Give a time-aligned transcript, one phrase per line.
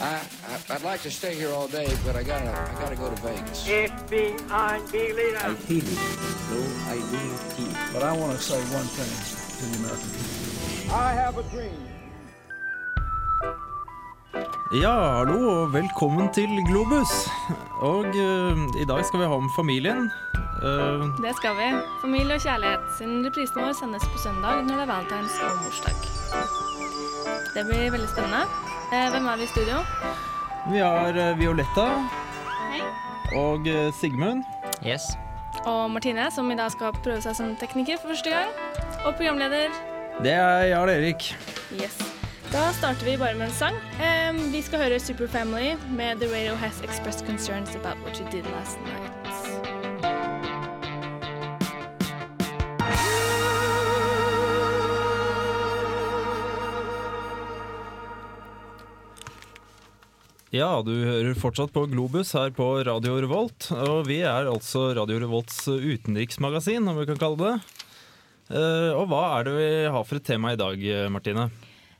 [0.00, 0.14] I,
[0.48, 3.18] I I'd like to stay here all day, but I gotta I gotta go to
[3.22, 3.66] Vegas.
[3.68, 5.38] FBI leader.
[5.44, 6.00] I feel it,
[6.48, 7.22] though I do
[7.54, 7.74] feel.
[7.92, 9.12] But I want to say one thing
[9.58, 10.94] to the American people.
[10.94, 11.80] I have a dream.
[14.72, 17.10] Ja, hallo og velkommen til Globus.
[17.80, 20.10] Og uh, i dag skal vi ha om familien.
[20.62, 21.68] Uh, Det skal vi.
[22.00, 22.80] Familie og kjærlighet.
[22.98, 25.96] Siden reprisen vår sendes på søndag når det er valentines og morsdag.
[27.54, 28.69] Det blir veldig spennende.
[28.92, 29.80] Eh, Hvem er vi i studio?
[30.70, 31.86] vi har eh, Violetta
[32.70, 32.80] Hei.
[33.38, 34.44] og eh, Sigmund.
[34.86, 35.10] Yes.
[35.66, 38.50] Og Martine, som i dag skal prøve seg som tekniker for første gang.
[39.04, 39.72] Og programleder.
[40.24, 41.30] Det er Jarl Erik.
[41.72, 41.98] Yes.
[42.50, 43.76] Da starter vi bare med en sang.
[44.02, 48.44] Um, vi skal høre Superfamily med The Radio Has Expressed Concerns About What You Did
[48.56, 49.29] Last Night.
[60.50, 63.68] Ja, du hører fortsatt på Globus her på Radio Revolt.
[63.70, 67.52] Og vi er altså Radio Revolts utenriksmagasin, om vi kan kalle det.
[68.58, 70.82] Eh, og hva er det vi har for et tema i dag,
[71.14, 71.44] Martine?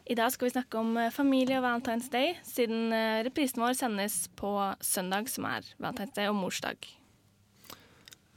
[0.02, 3.78] I dag skal vi snakke om eh, familie og Valentine's Day, siden eh, reprisen vår
[3.78, 4.50] sendes på
[4.82, 6.90] søndag, som er Valentine's Day, og morsdag.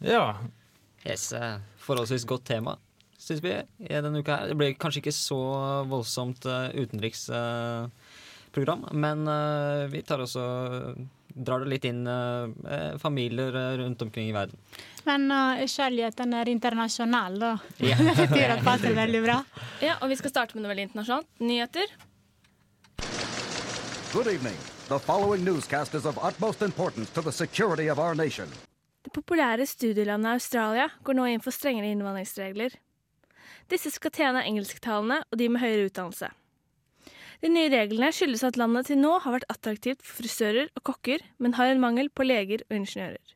[0.05, 0.27] Ja,
[1.09, 1.31] yes.
[1.81, 2.77] Forholdsvis godt tema,
[3.17, 4.53] syns vi, i denne uka her.
[4.53, 5.41] Det ble kanskje ikke så
[5.89, 6.69] voldsomt uh,
[8.53, 10.95] utenriksprogram, men eh, vi tar også
[11.35, 14.57] drar det litt inn eh, familier eh, rundt omkring i verden.
[15.03, 17.57] Men uh, kjærligheten er internasjonal, da.
[17.77, 17.97] Ja.
[17.99, 19.41] Det betyr at det passer veldig bra.
[19.81, 21.27] Ja, og vi skal starte med noe veldig internasjonalt.
[21.39, 21.95] Nyheter.
[24.13, 24.55] Good evening.
[24.87, 28.47] The following newscast is of utmost importance to the security of our nation.
[29.03, 32.77] Det populære studielandet Australia går nå inn for strengere innvandringsregler.
[33.67, 36.31] Disse skal tjene engelsktalende og de med høyere utdannelse.
[37.43, 41.25] De nye reglene skyldes at landet til nå har vært attraktivt for frisører og kokker,
[41.43, 43.33] men har en mangel på leger og ingeniører.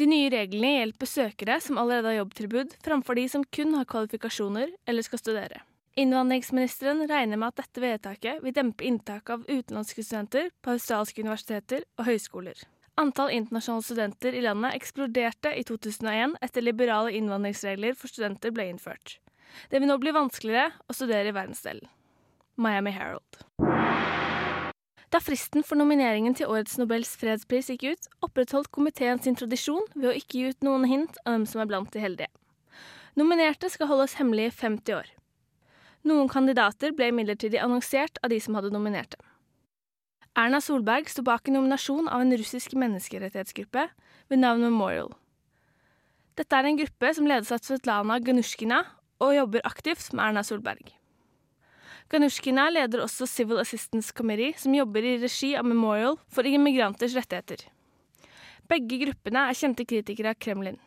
[0.00, 4.72] De nye reglene hjelper søkere som allerede har jobbtilbud, framfor de som kun har kvalifikasjoner
[4.88, 5.60] eller skal studere.
[5.98, 11.84] Innvandringsministeren regner med at dette vedtaket vil dempe inntaket av utenlandske studenter på australske universiteter
[11.98, 12.64] og høyskoler.
[12.98, 19.18] Antall internasjonale studenter i landet eksploderte i 2001 etter liberale innvandringsregler for studenter ble innført.
[19.68, 21.90] Det vil nå bli vanskeligere å studere i verdensdelen.
[22.58, 23.38] Miami Herald.
[25.08, 30.10] Da fristen for nomineringen til årets Nobels fredspris gikk ut, opprettholdt komiteen sin tradisjon ved
[30.10, 32.28] å ikke gi ut noen hint om hvem som er blant de heldige.
[33.16, 35.08] Nominerte skal holdes hemmelig i 50 år.
[36.06, 39.24] Noen kandidater ble imidlertid annonsert av de som hadde nominert dem.
[40.38, 43.88] Erna Solberg sto bak en nominasjon av en russisk menneskerettighetsgruppe
[44.28, 45.10] ved navn Memorial.
[46.38, 48.84] Dette er en gruppe som ledes av Svetlana Ganushkina
[49.24, 50.97] og jobber aktivt med Erna Solberg.
[52.08, 57.66] Ganushkina leder også Civil Assistance Committee, som jobber i regi av Memorial for immigranters rettigheter.
[58.68, 60.78] Begge gruppene er kjente kritikere av Kremlin.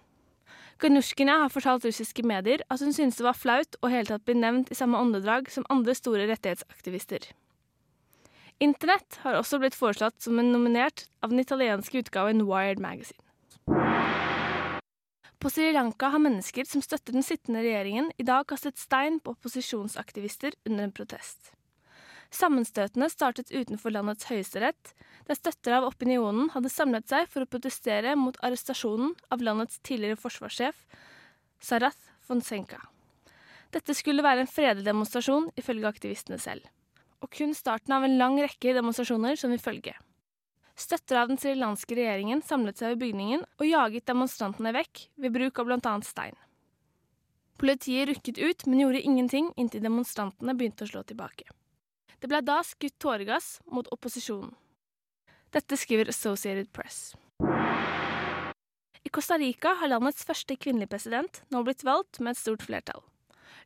[0.81, 4.33] Ganushkina har fortalt russiske medier at hun synes det var flaut å hele tatt bli
[4.41, 7.27] nevnt i samme åndedrag som andre store rettighetsaktivister.
[8.61, 13.21] Internett har også blitt foreslått som en nominert av den italienske utgaven Wired Magazine.
[15.41, 19.34] På Sri Lanka har mennesker som støtter den sittende regjeringen, i dag kastet stein på
[19.34, 21.50] opposisjonsaktivister under en protest.
[22.29, 24.91] Sammenstøtene startet utenfor landets høyesterett,
[25.25, 30.22] der støtter av opinionen hadde samlet seg for å protestere mot arrestasjonen av landets tidligere
[30.22, 30.78] forsvarssjef,
[31.57, 32.78] Sarath Fonsenka.
[33.74, 36.69] Dette skulle være en fredelig demonstrasjon, ifølge aktivistene selv.
[37.25, 39.97] Og kun starten av en lang rekke demonstrasjoner som vil følge.
[40.81, 45.62] Støtter av den srilanske regjeringen samlet seg ved bygningen og jaget demonstrantene vekk ved bruk
[45.62, 45.94] av bl.a.
[46.08, 46.38] stein.
[47.62, 51.46] Politiet rykket ut, men gjorde ingenting inntil demonstrantene begynte å slå tilbake.
[52.18, 54.56] Det ble da skutt tåregass mot opposisjonen.
[55.53, 57.13] Dette skriver Associated Press.
[59.03, 63.03] I Costa Rica har landets første kvinnelige president nå blitt valgt med et stort flertall.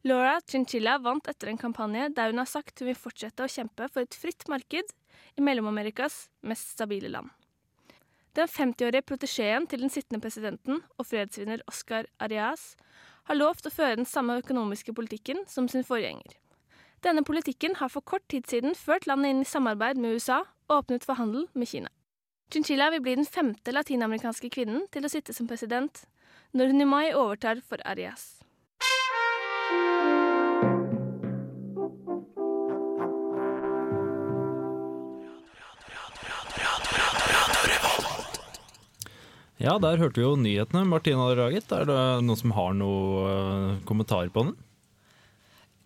[0.06, 3.88] Laura Chinchilla vant etter en kampanje der hun har sagt hun vil fortsette å kjempe
[3.90, 4.92] for et fritt marked
[5.34, 7.32] i Mellom-Amerikas mest stabile land.
[8.38, 12.76] Den 50-årige protesjeen til den sittende presidenten og fredsvinner Oscar Arias
[13.26, 16.38] har lovt å føre den samme økonomiske politikken som sin forgjenger.
[17.02, 20.84] Denne politikken har for kort tid siden ført landet inn i samarbeid med USA og
[20.84, 21.90] åpnet for handel med Kina.
[22.54, 26.06] Chinchilla vil bli den femte latinamerikanske kvinnen til å sitte som president,
[26.54, 28.36] når hun i mai overtar for Arias.
[39.66, 41.72] Ja, der hørte vi jo nyhetene Martine hadde laget.
[41.74, 44.54] Er det noen som har noe uh, kommentar på den?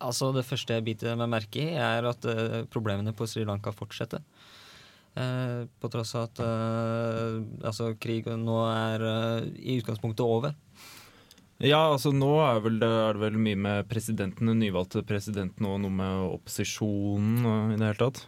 [0.04, 3.72] Altså Det første jeg biter meg merke i, er at uh, problemene på Sri Lanka
[3.76, 4.26] fortsetter.
[5.16, 10.54] Uh, på tross av at uh, altså, krigen nå er eh, i utgangspunktet over.
[11.60, 15.66] Ja, altså nå er, vel, det- er det vel mye med presidenten, den nyvalgte presidenten
[15.68, 18.22] og noe med opposisjonen i det hele tatt.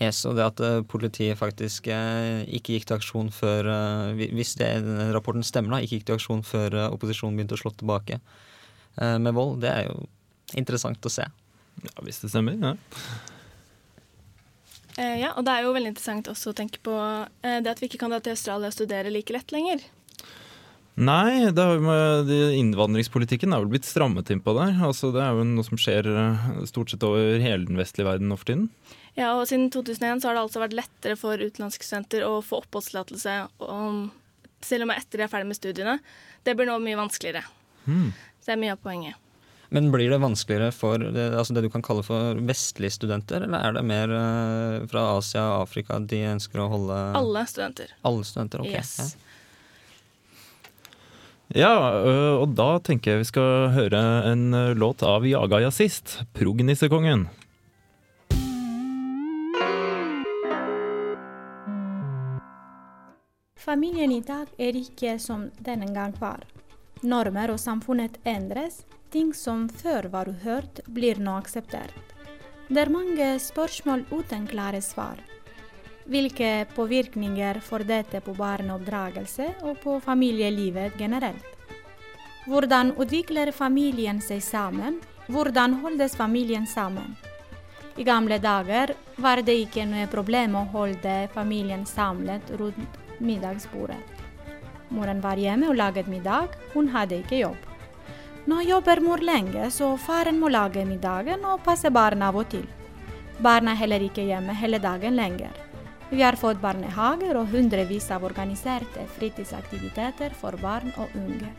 [0.00, 4.54] Yes, og det at eh, politiet faktisk eh, ikke gikk til aksjon før eh, Hvis
[4.56, 4.70] det,
[5.12, 9.34] rapporten stemmer, da, ikke gikk til aksjon før opposisjonen begynte å slå tilbake eh, med
[9.36, 10.06] vold, det er jo
[10.56, 11.26] interessant å se.
[11.82, 12.56] Ja, Hvis det stemmer.
[12.62, 12.72] ja.
[14.96, 16.94] Eh, ja, og det er jo veldig interessant også å tenke på
[17.44, 19.82] det at vi ikke kan dra til Australia og studere like lett lenger.
[20.96, 24.78] Nei, det har jo med de, innvandringspolitikken er vel blitt strammet inn på der.
[24.86, 28.32] Altså, det er jo noe som skjer eh, stort sett over hele den vestlige verden
[28.32, 28.70] nå for tiden.
[29.16, 32.62] Ja, og Siden 2001 så har det altså vært lettere for utenlandske studenter å få
[32.64, 33.36] oppholdstillatelse
[34.64, 35.98] selv om etter de er ferdig med studiene.
[36.48, 37.44] Det blir nå mye vanskeligere.
[37.84, 38.10] Hmm.
[38.40, 39.20] Så det er mye av poenget.
[39.74, 43.66] Men blir det vanskeligere for det, altså det du kan kalle for vestlige studenter, eller
[43.66, 47.92] er det mer eh, fra Asia og Afrika de ønsker å holde Alle studenter.
[48.06, 48.70] Alle studenter, ok.
[48.70, 48.94] Yes.
[49.02, 49.25] Ja.
[51.54, 54.02] Ja, øh, og da tenker jeg vi skal høre
[54.32, 57.28] en øh, låt av Jaga Jazzist, 'Prognissekongen'.
[63.56, 66.42] Familien i dag er ikke som den en gang var.
[67.02, 68.84] Normer og samfunnet endres.
[69.10, 71.94] Ting som før var uhørt, blir nå akseptert.
[72.68, 75.22] Det er mange spørsmål uten klare svar.
[76.06, 81.48] Hvilke påvirkninger får dette på barneoppdragelse og på familielivet generelt?
[82.46, 85.00] Hvordan utvikler familien seg sammen?
[85.26, 87.16] Hvordan holdes familien sammen?
[87.98, 93.98] I gamle dager var det ikke noe problem å holde familien samlet rundt middagsbordet.
[94.94, 97.58] Moren var hjemme og laget middag, hun hadde ikke jobb.
[98.46, 102.68] Nå jobber mor lenge, så faren må lage middagen og passe barna av og til.
[103.42, 105.65] Barna er heller ikke hjemme hele dagen lenger.
[106.10, 111.50] Vi har fått barnehager og hundrevis av organiserte fritidsaktiviteter for barn og unge.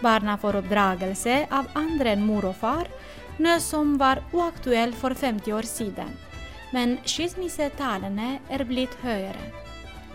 [0.00, 2.88] Barna får oppdragelse av andre enn mor og far,
[3.36, 6.16] noe som var uaktuelt for 50 år siden.
[6.72, 9.52] Men skilsmissetallene er blitt høyere.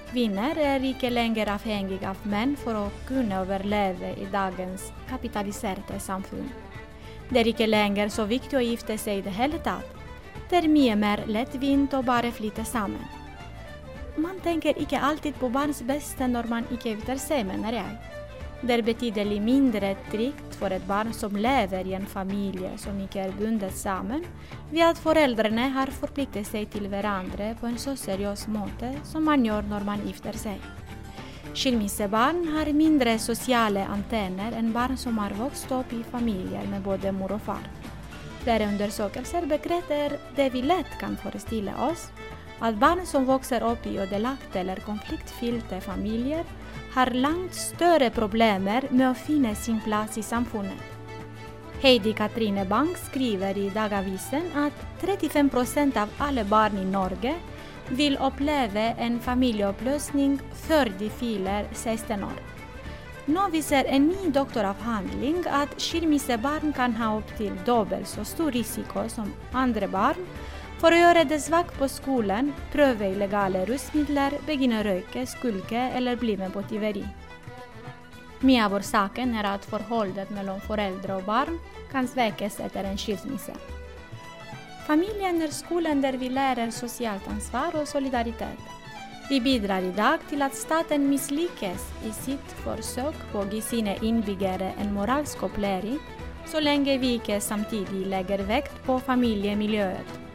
[0.10, 6.50] Kvinner er ikke lenger avhengig av menn for å kunne overleve i dagens kapitaliserte samfunn.
[7.30, 9.88] Det er ikke lenger så viktig å gifte seg i det hele tatt.
[10.50, 13.21] Det er mye mer lettvint å bare flytte sammen.
[14.20, 18.18] Man tenker ikke alltid på barns beste når man ikke gifter seg, mener jeg.
[18.62, 23.24] Det er betydelig mindre trygt for et barn som lever i en familie som ikke
[23.24, 24.22] er bundet sammen,
[24.70, 29.48] ved at foreldrene har forpliktet seg til hverandre på en så seriøs måte som man
[29.48, 30.62] gjør når man gifter seg.
[31.52, 37.12] Skilsmissebarn har mindre sosiale antenner enn barn som har vokst opp i familier med både
[37.16, 37.66] mor og far.
[38.46, 42.08] Flere undersøkelser bekrefter det vi lett kan forestille oss,
[42.62, 46.46] at barn som vokser opp i ødelagte eller konfliktfylte familier,
[46.94, 50.92] har langt større problemer med å finne sin plass i samfunnet.
[51.82, 57.34] Heidi Katrine Bang skriver i Dagavisen at 35% av alle barn i Norge
[57.98, 60.38] vil oppleve en familieoppløsning
[60.68, 62.38] før de fyller 16 år.
[63.32, 69.34] Nå viser en ny doktoravhandling at skilsmissebarn kan ha opptil dobbelt så stor risiko som
[69.54, 70.22] andre barn
[70.82, 76.18] for å gjøre det svakt på skolen, prøve illegale rusmidler, begynne å røyke, skulke eller
[76.18, 77.04] bli med på tyveri.
[78.42, 81.60] Mye av årsaken er at forholdet mellom foreldre og barn
[81.92, 83.54] kan svekkes etter en skilsmisse.
[84.88, 88.66] Familien er skolen der vi lærer sosialt ansvar og solidaritet.
[89.30, 93.94] Vi bidrar i dag til at staten mislykkes i sitt forsøk på å gi sine
[94.02, 96.02] innbyggere en moralsk opplæring,
[96.50, 100.31] så lenge vi ikke samtidig legger vekt på familiemiljøet.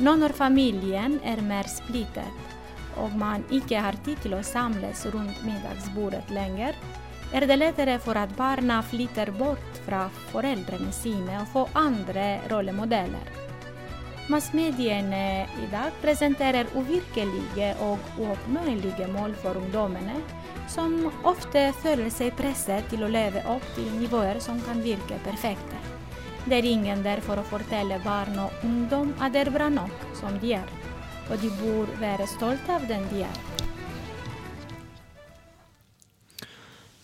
[0.00, 2.56] Nå når familien er mer splittet,
[2.96, 6.78] og man ikke har tid til å samles rundt middagsbordet lenger,
[7.36, 13.28] er det lettere for at barna flytter bort fra foreldrene sine og får andre rollemodeller.
[14.30, 20.16] Massmediene i dag presenterer uvirkelige og uoppnåelige mål for ungdommene,
[20.70, 20.96] som
[21.28, 25.99] ofte føler seg presset til å leve opp til nivåer som kan virke perfekte.
[26.48, 30.06] Det er ingen der for å fortelle barn og ungdom at det er bra nok
[30.16, 30.70] som de er,
[31.28, 33.40] og de bør være stolte av den de er.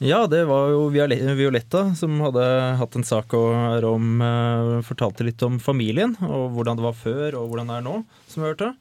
[0.05, 2.43] Ja, det var jo Violetta som hadde
[2.76, 7.47] hatt en sak om eh, Fortalte litt om familien, og hvordan det var før og
[7.49, 7.95] hvordan det er nå,
[8.28, 8.75] som vi hørte.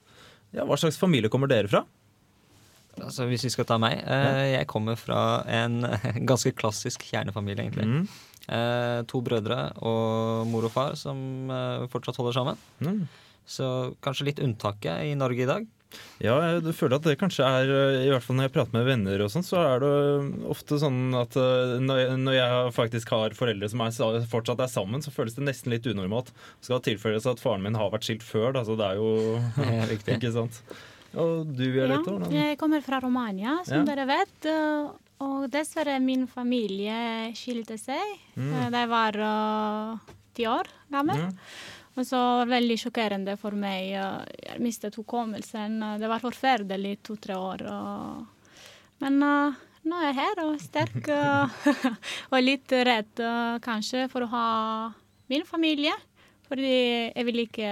[0.55, 1.85] Ja, Hva slags familie kommer dere fra?
[2.99, 5.81] Altså, hvis vi skal ta meg eh, Jeg kommer fra en
[6.29, 7.87] ganske klassisk kjernefamilie, egentlig.
[7.87, 8.34] Mm.
[8.45, 12.59] Eh, to brødre og mor og far som eh, fortsatt holder sammen.
[12.83, 13.05] Mm.
[13.45, 13.69] Så
[14.05, 15.65] kanskje litt unntaket i Norge i dag.
[16.19, 17.69] Ja, jeg føler at det kanskje er
[18.03, 19.91] I hvert fall når jeg prater med venner og sånn, så er det
[20.51, 25.13] ofte sånn at eh, når jeg, faktisk har foreldre som er, fortsatt er sammen, så
[25.15, 26.33] føles det nesten litt unormalt.
[26.59, 29.39] Det skal tilføyes at faren min har vært skilt før, da, så det er jo
[29.93, 30.15] Riktig.
[30.19, 30.59] Ikke sant.
[31.15, 32.17] Og du, Violetta?
[32.27, 33.87] Ja, jeg kommer fra Romania, som Ja.
[33.93, 34.49] dere vet.
[35.23, 38.03] Og dessverre, min familie skilte seg
[38.35, 38.51] Mm.
[38.51, 41.17] eh, jeg var eh, ti år gammel.
[41.17, 41.29] Ja.
[41.95, 43.95] Og så var det veldig sjokkerende for meg.
[43.95, 45.79] Jeg mistet hukommelsen.
[45.99, 47.63] Det var forferdelig i to-tre år.
[48.99, 49.55] Men uh,
[49.87, 51.55] nå er jeg her og sterk og,
[52.33, 54.49] og litt redd uh, kanskje for å ha
[55.31, 55.95] min familie.
[56.49, 56.75] Fordi
[57.15, 57.71] jeg vil ikke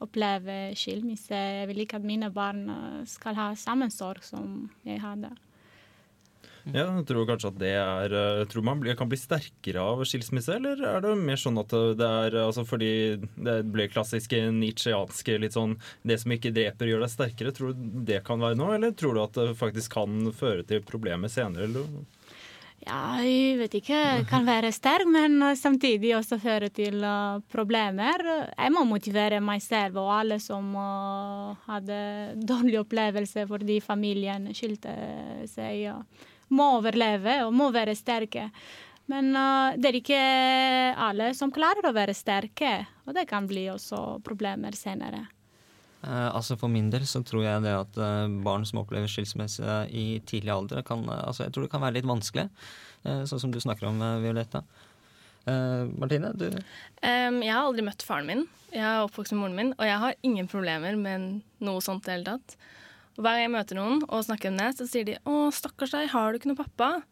[0.00, 1.36] oppleve skilsmisse.
[1.36, 2.64] Jeg vil ikke at mine barn
[3.04, 5.28] skal ha samme sorg som jeg hadde.
[6.68, 10.58] Ja, jeg tror kanskje at det er eh, Tror man kan bli sterkere av skilsmisse,
[10.58, 15.56] eller er det mer sånn at det er altså fordi det ble klassiske nietzscheanske litt
[15.56, 17.54] sånn Det som ikke dreper, gjør deg sterkere.
[17.56, 20.84] Tror du det kan være noe, eller tror du at det faktisk kan føre til
[20.86, 21.68] problemer senere?
[21.70, 21.88] Eller?
[22.80, 23.98] Ja, jeg vet ikke.
[24.30, 28.24] Kan være sterk, men uh, samtidig også føre til uh, problemer.
[28.54, 32.00] Jeg må motivere meg selv og alle som uh, hadde
[32.40, 34.94] dårlig opplevelse fordi familien skilte
[35.50, 35.90] seg.
[35.92, 38.50] og må overleve og må være sterke.
[39.10, 40.22] Men uh, det er ikke
[41.08, 42.76] alle som klarer å være sterke,
[43.06, 45.26] og det kan bli også problemer senere.
[46.00, 49.82] Eh, altså For min del så tror jeg det at eh, barn som opplever skilsmisse
[49.92, 52.46] i tidlig alder, kan, eh, altså jeg tror det kan være litt vanskelig.
[53.04, 54.64] eh, sånn som du snakker om, eh, Violetta.
[55.46, 56.48] Eh, Martine, du
[57.00, 58.42] Um, jeg har aldri møtt faren min.
[58.74, 62.10] Jeg er oppvokst med moren min, og jeg har ingen problemer med noe sånt i
[62.10, 62.56] det hele tatt.
[63.20, 65.92] Og hver gang jeg møter noen og snakker om det, så sier de 'Å, stakkars
[65.92, 67.02] deg, har du ikke noe pappa?'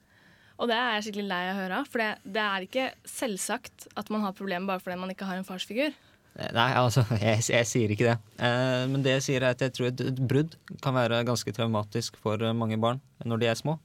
[0.58, 1.80] Og det er jeg skikkelig lei av å høre.
[1.84, 5.36] For det, det er ikke selvsagt at man har problemer bare fordi man ikke har
[5.36, 5.92] en farsfigur.
[6.34, 8.16] Eh, Nei, altså, jeg, jeg sier ikke det.
[8.40, 11.52] Eh, men det jeg sier er at jeg tror et, et brudd kan være ganske
[11.52, 13.76] traumatisk for eh, mange barn når de er små.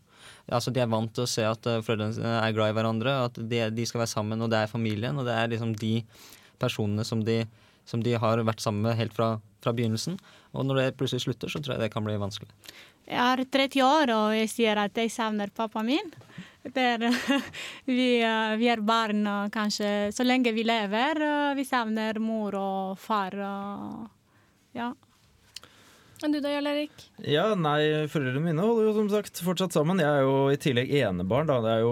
[0.48, 3.38] Altså, De er vant til å se at eh, foreldrene er glad i hverandre, at
[3.38, 5.20] de, de skal være sammen, og det er familien.
[5.20, 5.98] Og det er liksom de
[6.58, 7.44] personene som de,
[7.86, 10.18] som de har vært sammen med helt fra, fra begynnelsen.
[10.54, 12.52] Og når det plutselig slutter, så tror jeg det kan bli vanskelig.
[13.08, 16.12] Jeg er 30 år, og jeg sier at jeg savner pappaen min.
[16.64, 17.08] Det er,
[17.90, 21.24] vi, eh, vi er barn, og kanskje så lenge vi lever.
[21.58, 23.36] Vi savner mor og far.
[23.48, 24.06] Og,
[24.78, 24.94] ja.
[26.24, 27.02] Men du da, Jarl Erik?
[27.28, 30.00] Ja, nei, foreldrene mine holder jo som sagt fortsatt sammen.
[30.00, 31.50] Jeg er jo i tillegg enebarn.
[31.50, 31.58] da.
[31.66, 31.92] Det er jo,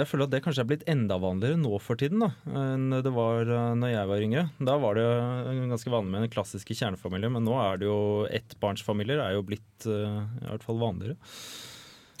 [0.00, 3.12] jeg føler at det kanskje er blitt enda vanligere nå for tiden da, enn det
[3.14, 4.44] var uh, når jeg var yngre.
[4.58, 8.00] Da var det jo ganske vanlig med den klassiske kjernefamilien, men nå er det jo
[8.40, 11.14] ettbarnsfamilier er jo blitt uh, i hvert fall vanligere.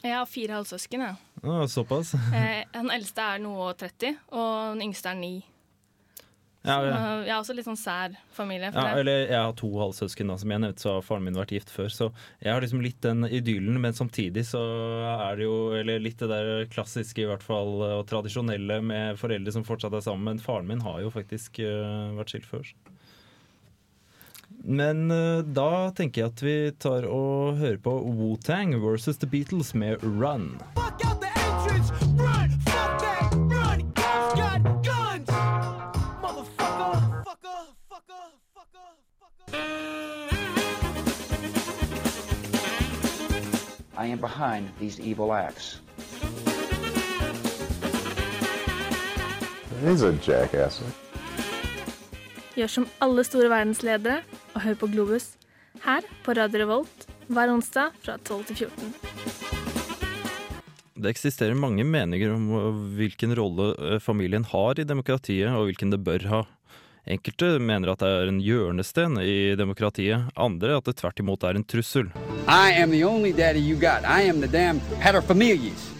[0.06, 1.02] Jeg har fire halvsøsken.
[1.02, 1.18] jeg.
[1.42, 2.14] Ja, såpass.
[2.38, 5.32] Eh, Den eldste er noe 30, og den yngste er 9.
[6.62, 6.92] Ja, ja.
[6.92, 8.68] Så, Jeg har også litt sånn sær familie.
[8.72, 9.00] For Ja, det.
[9.00, 11.72] eller jeg har to halvsøsken, da, som jeg nevnte, så har faren min vært gift
[11.72, 11.88] før.
[11.88, 12.10] Så
[12.42, 14.60] jeg har liksom litt den idyllen, men samtidig så
[15.30, 19.52] er det jo Eller litt det der klassiske, i hvert fall, og tradisjonelle med foreldre
[19.52, 20.24] som fortsatt er sammen.
[20.24, 22.66] Men faren min har jo faktisk uh, vært skilt før.
[24.62, 29.72] Men uh, da tenker jeg at vi tar og hører på Wu-Tang versus The Beatles
[29.72, 30.58] med Run.
[30.76, 31.29] Fuck out
[44.00, 45.76] I am behind these evil acts.
[49.82, 50.80] He's a jackass.
[52.56, 54.22] Gjør som alle store verdensledere
[54.54, 55.26] og hør på Globus
[55.84, 58.94] her på Radio Revolt hver onsdag fra 12 til 14.
[61.00, 62.48] Det eksisterer mange meninger om
[62.96, 66.42] hvilken rolle øh, familien har i demokratiet, og hvilken det bør ha.
[67.10, 71.58] Enkelte mener at det er en hjørnesten i demokratiet, andre at det tvert imot er
[71.58, 72.06] en trussel.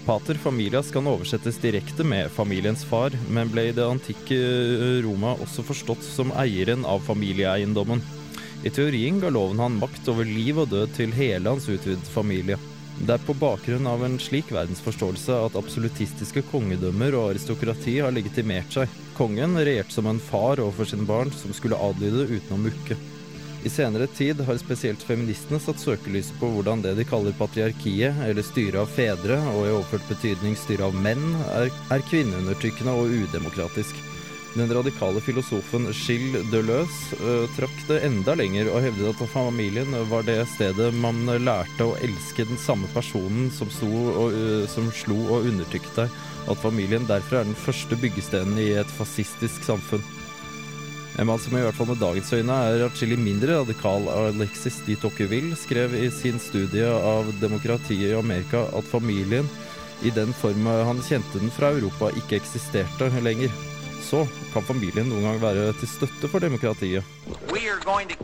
[0.06, 5.34] Pater familias kan oversettes direkte med familiens far, men ble i det antikke øh, Roma
[5.42, 8.02] også forstått som eieren av familieeiendommen.
[8.62, 12.58] I teorien ga loven han makt over liv og død til hele hans utvidede familie.
[13.00, 18.76] Det er på bakgrunn av en slik verdensforståelse at absolutistiske kongedømmer og aristokrati har legitimert
[18.76, 18.92] seg.
[19.16, 22.98] Kongen regjerte som en far overfor sine barn, som skulle adlyde uten å mukke.
[23.64, 28.44] I senere tid har spesielt feministene satt søkelyset på hvordan det de kaller patriarkiet, eller
[28.44, 31.24] styret av fedre, og i overført betydning styret av menn,
[31.56, 33.96] er, er kvinneundertrykkende og udemokratisk.
[34.54, 40.26] Den radikale filosofen Gilles Deleuze uh, trakk det enda lenger og hevdet at familien var
[40.26, 45.46] det stedet man lærte å elske den samme personen som, og, uh, som slo og
[45.52, 46.18] undertrykte deg,
[46.50, 50.02] at familien derfor er den første byggestenen i et fascistisk samfunn.
[51.20, 54.98] En mann som i hvert fall med dagens øyne er atskillig mindre radikal, Alexis de
[54.98, 59.46] Tocqueville, skrev i sin studie av demokratiet i Amerika at familien
[60.02, 63.52] i den form han kjente den fra Europa, ikke eksisterte lenger.
[64.10, 67.04] Så kan familien noen gang være til støtte for demokratiet.
[67.52, 68.16] Vi kommer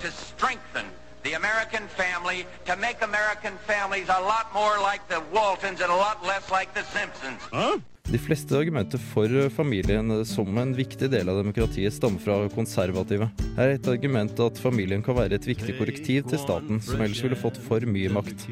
[0.00, 0.90] til å strengthen
[1.24, 5.96] the American family to make American families a lot more like the Waltons and a
[5.96, 7.40] lot less like the Simpsons.
[8.08, 13.26] De fleste argumenter for familien som en viktig del av demokratiet stammer fra konservative.
[13.58, 17.20] Her er et argument at familien kan være et viktig korrektiv til staten, som ellers
[17.20, 18.46] ville fått for mye makt.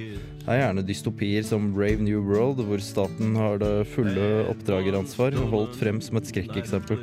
[0.45, 5.81] Her er gjerne dystopier som Brave New World, hvor staten har det fulle oppdrageransvar, holdt
[5.81, 7.01] frem som et skrekkeksempel.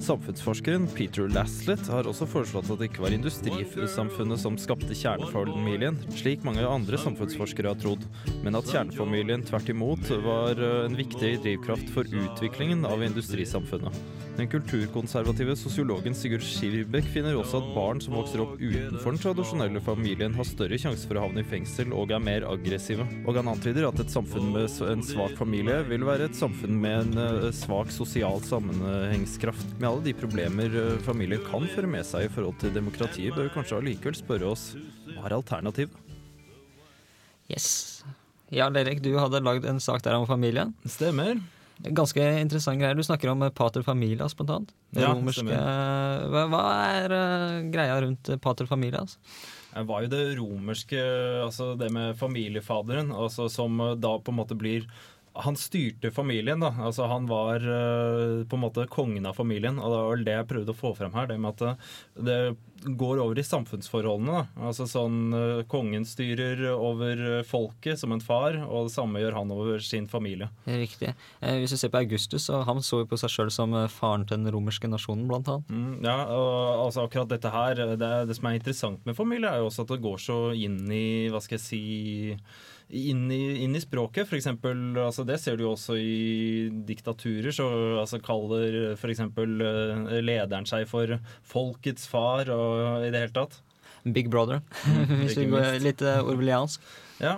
[0.00, 6.46] Samfunnsforskeren Peter Laslett har også foreslått at det ikke var industrisamfunnet som skapte kjernefamilien, slik
[6.46, 8.06] mange andre samfunnsforskere har trodd,
[8.40, 14.00] men at kjernefamilien tvert imot var eh, en viktig drivkraft for utviklingen av industrisamfunnet.
[14.40, 19.82] Den kulturkonservative sosiologen Sigurd Skirbekk finner også at barn som vokser opp utenfor den tradisjonelle
[19.84, 23.04] familien, har større sjanse for å havne i fengsel og er mer aggressive.
[23.28, 26.96] Og han antyder at et samfunn med en svak familie vil være et samfunn med
[27.02, 29.76] en eh, svak sosial sammenhengskraft.
[29.76, 33.50] Med alle de problemer eh, familier kan føre med seg i forhold til demokratiet, bør
[33.50, 34.70] vi kanskje allikevel spørre oss
[35.10, 36.02] hva er alternativet?
[37.52, 37.70] Yes.
[38.48, 40.72] Ja, Erik, du hadde lagd en sak der om familien.
[40.88, 41.36] Stemmer.
[41.80, 42.98] Ganske interessant greier.
[42.98, 44.74] Du snakker om pater familias, blant annet.
[44.90, 45.60] Det Ja, romerske
[46.30, 49.16] hva, hva er uh, greia rundt eh, pater familias?
[49.70, 51.00] Det var jo det romerske,
[51.44, 54.88] altså det med familiefaderen, altså som eh, da på en måte blir
[55.32, 56.72] han styrte familien, da.
[56.80, 59.78] Altså Han var eh, på en måte kongen av familien.
[59.78, 61.28] Og det var vel det jeg prøvde å få frem her.
[61.30, 61.62] Det med at
[62.18, 62.40] det, det
[62.96, 64.40] går over i samfunnsforholdene.
[64.40, 64.66] da.
[64.68, 69.38] Altså sånn eh, Kongen styrer over eh, folket som en far, og det samme gjør
[69.38, 70.50] han over sin familie.
[70.66, 71.14] Riktig.
[71.40, 73.90] Eh, hvis du ser på Augustus, så han så jo på seg sjøl som eh,
[73.92, 75.70] faren til den romerske nasjonen, blant annet.
[75.70, 79.62] Mm, ja, og altså akkurat dette her det, det som er interessant med familie, er
[79.62, 81.84] jo også at det går så inn i Hva skal jeg si
[82.90, 84.26] inn i, inn i språket.
[84.28, 87.52] For eksempel, altså det ser du jo også i diktaturer.
[87.54, 87.66] Så
[88.02, 89.22] altså kaller f.eks.
[90.20, 93.60] lederen seg for folkets far og i det hele tatt.
[94.16, 94.62] Big Brother,
[95.20, 96.30] hvis vi går litt orveliansk.
[96.32, 96.92] orwelliansk.
[97.20, 97.34] Ja.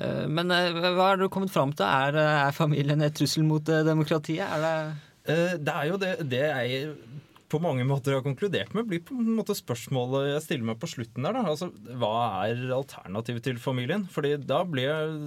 [0.00, 1.86] Eh, Men hva hva har du kommet fram til?
[1.88, 4.44] Er, eh, er familien et trussel mot eh, demokratiet?
[4.46, 4.74] Er det
[5.30, 6.94] Eh, Det er jo det, det jeg
[7.50, 10.90] på mange måter har konkludert med, blir på en måte spørsmålet jeg stiller meg på
[10.90, 11.34] slutten der.
[11.36, 11.42] Da.
[11.50, 12.12] Altså, hva
[12.46, 14.06] er alternativet til familien?
[14.10, 15.18] Fordi da blir jeg,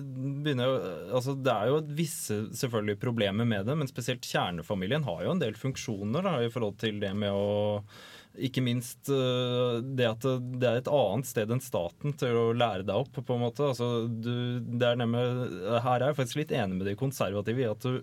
[0.45, 0.73] begynner
[1.13, 5.43] altså, Det er jo visse selvfølgelig problemer med det, men spesielt kjernefamilien har jo en
[5.43, 7.83] del funksjoner da, i forhold til det med å
[8.33, 10.23] ikke minst øh, det at
[10.57, 13.67] det- er et annet sted enn staten til å lære deg opp, på en måte.
[13.69, 15.21] Altså, du, det er nemlig,
[15.85, 17.99] her er jeg faktisk litt enig med de konservative i at du,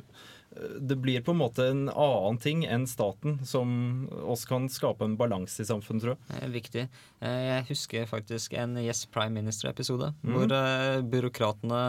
[0.81, 5.15] det blir på en måte en annen ting enn staten som også kan skape en
[5.21, 6.41] balanse i samfunnet, tror jeg.
[6.43, 6.83] er viktig?
[7.23, 10.33] Eh, Jeg husker faktisk en Yes Prime Minister-episode mm.
[10.35, 11.83] hvor eh, byråkratene,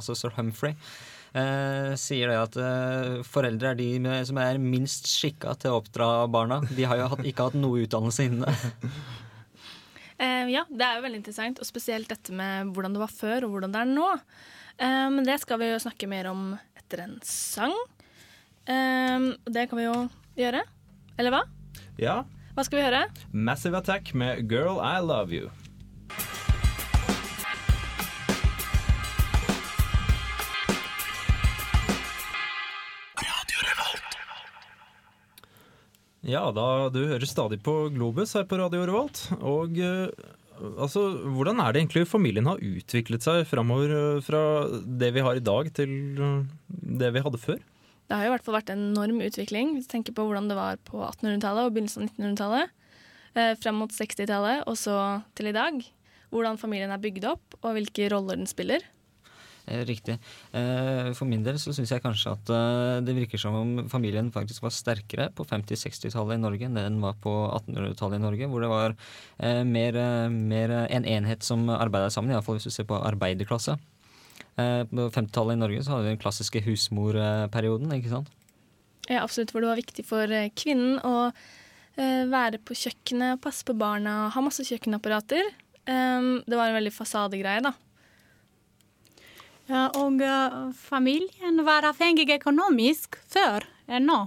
[0.00, 0.74] altså sir Humphrey,
[1.38, 5.78] eh, sier det at eh, foreldre er de med, som er minst skikka til å
[5.84, 6.58] oppdra barna.
[6.74, 8.50] De har jo hatt, ikke hatt noe utdannelse inne.
[10.18, 13.44] Eh, ja, det er jo veldig interessant, og spesielt dette med hvordan det var før
[13.46, 14.06] og hvordan det er nå.
[14.82, 16.40] Eh, Men det skal vi jo snakke mer om
[16.74, 17.70] etter en sang.
[18.68, 19.94] Og det kan vi jo
[20.38, 20.64] gjøre.
[21.18, 21.44] Eller hva?
[21.98, 22.20] Ja.
[22.54, 23.06] Hva skal vi høre?
[23.32, 25.48] Massive Attack med 'Girl I Love You'.
[36.28, 39.22] Ja, da du hører stadig på Globus her på Radio Revolt.
[39.38, 40.10] Og eh,
[40.76, 44.42] altså, hvordan er det egentlig familien har utviklet seg framover eh, fra
[44.84, 46.42] det vi har i dag, til eh,
[47.00, 47.62] det vi hadde før?
[48.08, 49.74] Det har jo i hvert fall vært en enorm utvikling.
[49.76, 52.76] Hvis du tenker på hvordan det var på 1800-tallet og begynnelsen av 1900-tallet.
[53.36, 54.98] Eh, frem mot 60-tallet og så
[55.36, 55.82] til i dag.
[56.32, 58.84] Hvordan familien er bygd opp, og hvilke roller den spiller.
[59.68, 60.16] Eh, Riktig.
[60.52, 64.32] Eh, For min del så syns jeg kanskje at eh, det virker som om familien
[64.32, 68.64] faktisk var sterkere på 50-60-tallet i Norge enn den var på 1800-tallet i Norge, hvor
[68.64, 68.96] det var
[69.68, 70.00] mer,
[70.32, 73.76] mer en enhet som arbeida sammen, iallfall hvis du ser på arbeiderklasse.
[74.58, 78.30] Eh, På 50-tallet i Norge så hadde vi den klassiske husmorperioden, ikke sant.
[79.08, 83.66] Ja, absolutt, hvor det var viktig for eh, kvinnen å eh, være på kjøkkenet, passe
[83.66, 85.54] på barna, ha masse kjøkkenapparater.
[85.88, 87.70] Det var en veldig fasadegreie, da.
[89.70, 90.20] Ja, og
[90.76, 94.18] familien var avhengig økonomisk før enn nå.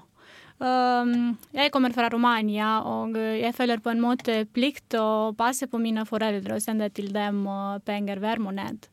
[0.58, 5.78] Um, jeg kommer fra Romania, og jeg føler på en måte plikt å passe på
[5.82, 7.44] mine foreldre og sende til dem
[7.86, 8.90] penger hver måned.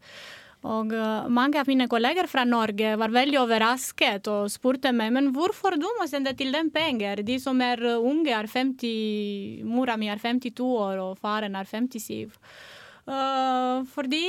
[0.67, 5.31] Og eh, mange av mine kolleger fra Norge var veldig overrasket og spurte meg men
[5.37, 7.23] hvorfor du må sende til dem penger.
[7.23, 11.69] De som er eh, unge, er 50 Mora mi er 52 år, og faren er
[11.69, 12.35] 57.
[13.09, 14.27] Uh, fordi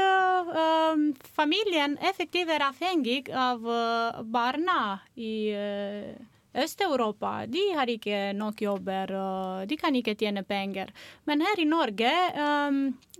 [0.00, 1.00] uh, uh,
[1.36, 6.14] familien effektivt er avhengig av eh, barna i uh,
[6.52, 7.46] Øst-Europa.
[7.48, 10.92] De har ikke nok jobber, og de kan ikke tjene penger.
[11.24, 12.70] Men her i Norge, eh,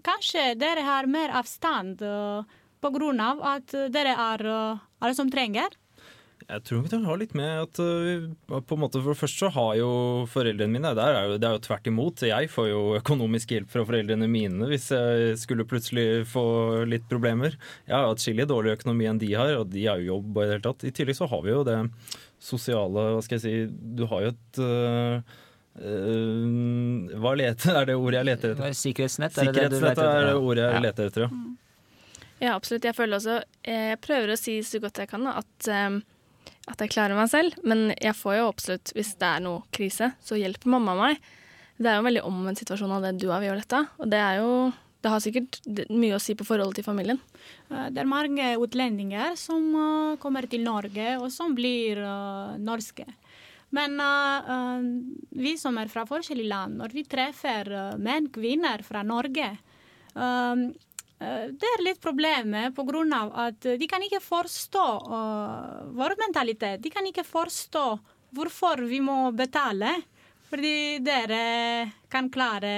[0.06, 2.42] kanskje dere har mer avstand uh,
[2.82, 5.78] på grunn av at dere er uh, alle som trenger.
[6.48, 9.50] Jeg tror det har litt med at uh, på en måte For det første så
[9.54, 9.90] har jo
[10.30, 12.24] foreldrene mine der er jo, Det er jo tvert imot.
[12.28, 16.44] Jeg får jo økonomisk hjelp fra foreldrene mine hvis jeg skulle plutselig få
[16.88, 17.56] litt problemer.
[17.86, 20.56] Jeg har atskillig dårligere økonomi enn de har, og de har jo jobb i det
[20.56, 20.84] hele tatt.
[20.88, 21.78] I tillegg så har vi jo det
[22.42, 23.54] sosiale Hva skal jeg si
[23.98, 25.38] Du har jo et uh,
[27.24, 28.78] hva leter, er det ordet jeg leter etter?
[28.78, 30.14] Sikkerhetsnett, er det det du leter etter?
[30.22, 30.86] er det ordet jeg Ja.
[30.86, 31.42] leter etter, ja.
[32.42, 32.82] Ja, absolutt.
[32.88, 36.00] Jeg føler også eh, Jeg prøver å si så godt jeg kan at, eh,
[36.72, 37.54] at jeg klarer meg selv.
[37.62, 41.20] Men jeg får jo absolutt, hvis det er noe krise, så hjelper mamma meg.
[41.78, 43.84] Det er jo en veldig omvendt situasjon av det du har, Violetta.
[43.98, 45.56] Og det er jo Det har sikkert
[45.90, 47.18] mye å si på forholdet til familien.
[47.66, 53.02] Uh, det er mange utlendinger som uh, kommer til Norge, og som blir uh, norske.
[53.72, 54.86] Men uh, uh,
[55.42, 59.54] vi som er fra forskjellige land, når vi treffer uh, menn, kvinner fra Norge
[61.22, 62.74] det er litt problemet
[63.14, 66.82] av at de kan ikke forstå uh, vår mentalitet.
[66.82, 67.84] De kan ikke forstå
[68.34, 69.94] hvorfor vi må betale.
[70.52, 72.72] Fordi dere kan klare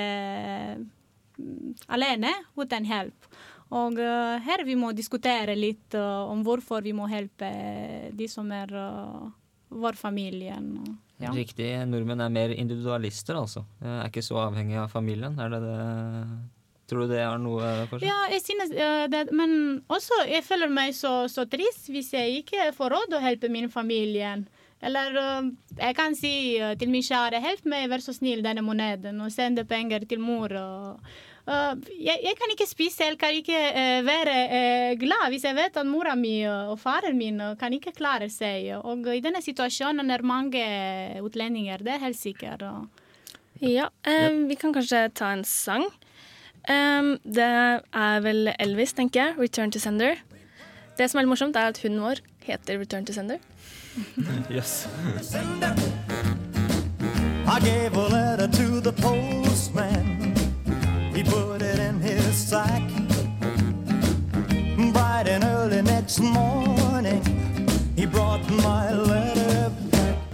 [1.90, 3.26] alene uten hjelp.
[3.74, 7.48] Og uh, her vi må diskutere litt uh, om hvorfor vi må hjelpe
[8.14, 9.26] de som er uh,
[9.74, 10.56] vår familie.
[11.22, 11.30] Ja.
[11.34, 11.68] Riktig.
[11.90, 13.64] Nordmenn er mer individualister, altså.
[13.82, 15.38] Er ikke så avhengig av familien.
[15.38, 15.78] Er det det
[16.84, 18.10] Tror du det er noe for seg?
[18.10, 19.54] Ja, jeg synes uh, det, men
[19.88, 23.70] også jeg føler meg så, så trist hvis jeg ikke får råd å hjelpe min
[23.72, 24.34] familie.
[24.84, 25.16] Eller
[25.78, 26.34] jeg kan si
[26.76, 30.52] til min kjære, hjelp meg, vær så snill, denne moneden, og sende penger til mor.
[30.52, 31.14] Og,
[31.46, 35.76] jeg, jeg kan ikke spise, jeg kan ikke uh, være uh, glad hvis jeg vet
[35.76, 38.70] at mora mi og faren min kan ikke klare seg.
[38.80, 40.64] Og i denne situasjonen er mange
[41.20, 42.62] utlendinger, det er helt sikkert.
[42.62, 42.88] og-
[43.60, 43.86] Ja,
[44.48, 45.84] vi kan kanskje ta en sang.
[46.68, 47.44] Em, det
[47.92, 49.36] er vel Elvis, tenker jeg.
[49.36, 50.18] 'Return to Sender'.
[50.98, 53.38] Det som er litt morsomt, er at hunden vår heter 'Return to Sender'.
[54.50, 54.86] Yes.
[57.46, 60.23] I gave a letter to the postman.
[61.14, 62.82] He put it in his sack.
[64.92, 67.22] Bright and early next morning,
[67.94, 70.26] he brought my letter back.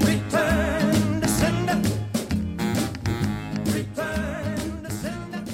[0.00, 1.76] Return to sender.
[3.76, 5.44] Return to sender.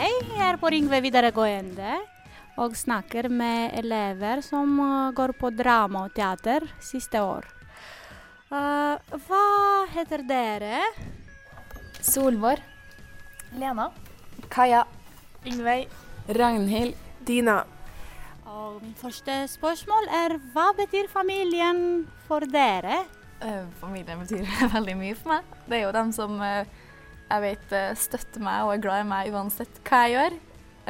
[0.00, 2.00] Hei, jeg er på Ringve videregående
[2.56, 7.44] og snakker med elever som uh, går på drama og teater siste år.
[8.48, 8.96] Uh,
[9.28, 9.46] hva
[9.92, 10.80] heter dere?
[12.00, 12.69] Solvår.
[13.58, 13.90] Lena.
[14.48, 14.84] Kaja.
[15.46, 15.88] Yngveig.
[16.28, 16.94] Ragnhild.
[17.26, 17.64] Dina.
[18.46, 23.02] Og min første spørsmål er hva betyr familien for dere?
[23.42, 25.58] Eh, familien betyr veldig mye for meg.
[25.66, 26.70] Det er jo dem som eh,
[27.30, 30.38] jeg vet eh, støtter meg og er glad i meg uansett hva jeg gjør.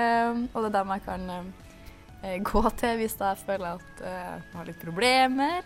[0.00, 4.68] Og det er dem jeg kan eh, gå til hvis jeg føler at jeg har
[4.68, 5.60] litt problemer.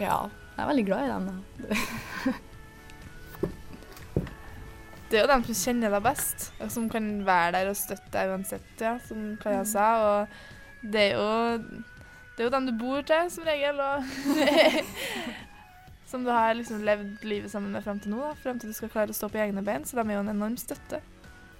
[0.00, 2.44] Ja, jeg er veldig glad i dem.
[5.14, 8.08] Det er jo dem som kjenner deg best, og som kan være der og støtte
[8.10, 9.84] deg uansett, ja, som Kaja sa.
[10.02, 11.84] Og det er jo,
[12.34, 14.02] det er jo dem du bor til, som regel, og
[16.10, 18.74] som du har liksom levd livet sammen med fram til nå, da, frem til du
[18.74, 19.86] skal klare å stå på egne bein.
[19.86, 20.98] Så de er jo en enorm støtte.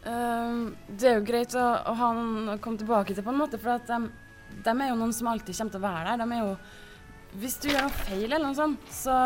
[0.03, 3.39] Ehm, det er jo greit å, å ha noen å komme tilbake til, på en
[3.45, 6.25] måte, for at de, er jo noen som alltid kommer til å være der.
[6.25, 9.17] De er jo, hvis du gjør noe feil, eller noe sånt, så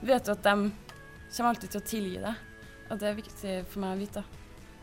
[0.00, 0.56] vet du at de
[1.36, 2.50] kommer alltid til å tilgi deg.
[2.94, 4.22] Og det er viktig for meg å vite.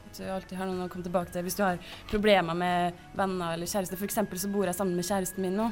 [0.10, 1.46] At du alltid har noen å komme tilbake til.
[1.48, 1.80] Hvis du har
[2.12, 3.96] problemer med venner eller kjæreste.
[4.04, 5.70] Eksempel så bor jeg sammen med kjæresten min nå.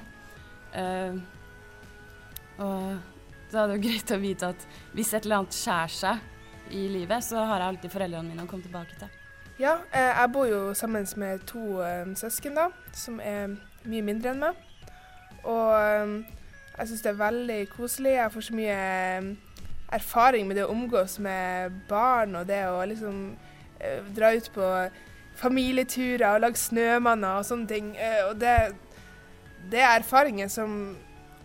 [0.70, 1.18] Uh,
[2.64, 6.76] og da er det jo greit å vite at hvis et eller annet skjærer seg
[6.80, 9.12] i livet, så har jeg alltid foreldrene mine å komme tilbake til.
[9.60, 13.58] Ja, eh, jeg bor jo sammen med to eh, søsken, da, som er
[13.90, 14.62] mye mindre enn meg.
[15.50, 15.74] Og
[16.78, 18.14] jeg syns det er veldig koselig.
[18.20, 18.78] Jeg får så mye
[19.92, 23.22] erfaring med det å omgås med barn, og det å liksom
[23.80, 24.72] eh, dra ut på
[25.40, 27.92] familieturer og lage snømanner og sånne ting.
[27.98, 28.56] Eh, og det,
[29.72, 30.98] det er erfaringer som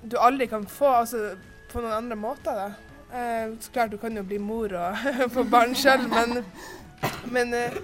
[0.04, 1.35] du aldri kan få altså,
[1.72, 2.59] på noen andre måter.
[2.59, 2.68] da.
[3.14, 6.42] Eh, så klart du kan jo bli mor og få barn sjøl, men,
[7.33, 7.76] men eh,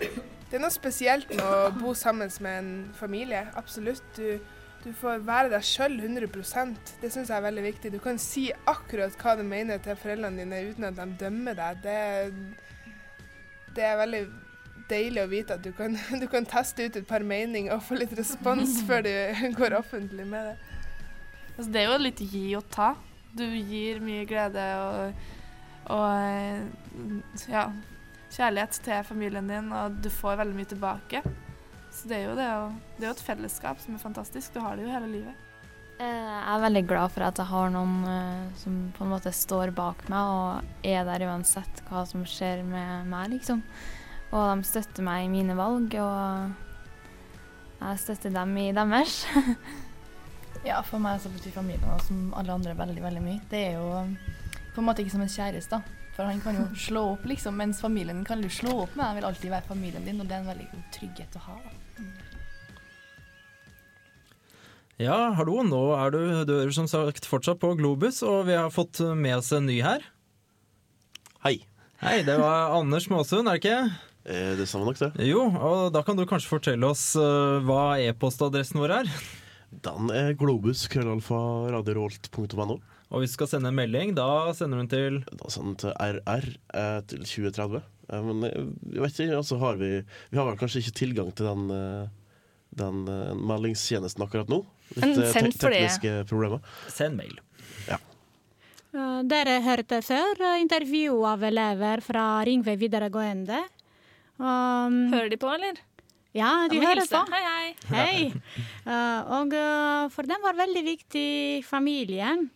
[0.50, 3.46] det er noe spesielt med å bo sammen med en familie.
[3.56, 4.02] Absolutt.
[4.16, 4.40] Du,
[4.80, 7.90] du får være deg sjøl 100% Det syns jeg er veldig viktig.
[7.92, 11.82] Du kan si akkurat hva du mener til foreldrene dine uten at de dømmer deg.
[11.84, 12.94] Det,
[13.76, 14.22] det er veldig
[14.90, 18.00] deilig å vite at du kan, du kan teste ut et par meninger og få
[18.00, 19.12] litt respons før du
[19.60, 20.56] går offentlig med det.
[21.58, 22.94] Altså, det er jo litt gi og ta.
[23.36, 25.28] Du gir mye glede og,
[25.92, 26.64] og eh,
[27.52, 27.68] ja,
[28.32, 31.22] kjærlighet til familien din, og du får veldig mye tilbake.
[32.00, 32.48] Så det er jo det,
[32.96, 34.54] det er jo et fellesskap som er fantastisk.
[34.54, 35.46] Du har det jo hele livet.
[36.00, 39.32] Eh, Jeg er veldig glad for at jeg har noen eh, som på en måte
[39.36, 43.60] står bak meg og er der uansett hva som skjer med meg, liksom.
[44.30, 46.56] Og de støtter meg i mine valg, og
[47.80, 49.22] jeg støtter dem i deres.
[50.60, 53.38] Ja, for meg så betyr familien og som alle andre veldig, veldig mye.
[53.48, 54.10] Det er jo um,
[54.74, 55.99] på en måte ikke som en kjæreste, da.
[56.20, 59.06] For han kan jo slå opp, liksom, mens familien din kan du slå opp med.
[59.06, 61.54] Han vil alltid være familien din, og det er en veldig god trygghet å ha.
[65.00, 68.68] Ja, hallo, nå er du, du er som sagt fortsatt på Globus, og vi har
[68.68, 70.04] fått med oss en ny her.
[71.46, 71.54] Hei.
[72.04, 73.80] Hei, det var Anders Måsund, er det ikke?
[74.28, 75.14] Eh, det samme nok, det.
[75.24, 79.14] Jo, og da kan du kanskje fortelle oss eh, hva e-postadressen vår er?
[79.88, 81.40] Den er globus, krøllalfa,
[81.80, 82.82] radiorevolt.no.
[83.10, 85.78] Og hvis du skal sende en melding, da sender du den til Da sender den
[85.82, 86.46] til RR
[86.78, 87.80] eh, til 2030.
[88.10, 89.90] Eh, men eh, jeg vet ikke, altså har vi
[90.30, 92.04] Vi har vel kanskje ikke tilgang til den, eh,
[92.78, 94.62] den eh, meldingstjenesten akkurat nå.
[94.94, 95.82] Litt eh, send te for det.
[95.82, 96.62] tekniske problemer.
[96.90, 97.34] Send mail.
[97.90, 103.60] Eh, Dere hørte før intervju av elever fra Ringvei videregående.
[104.40, 105.76] Um, Hører de på, eller?
[106.34, 107.18] Ja, de hører hilse.
[107.18, 107.34] på.
[107.34, 107.74] Hei, hei.
[107.90, 108.64] Hei.
[108.86, 111.28] Uh, og uh, for dem var veldig viktig
[111.66, 112.48] familien.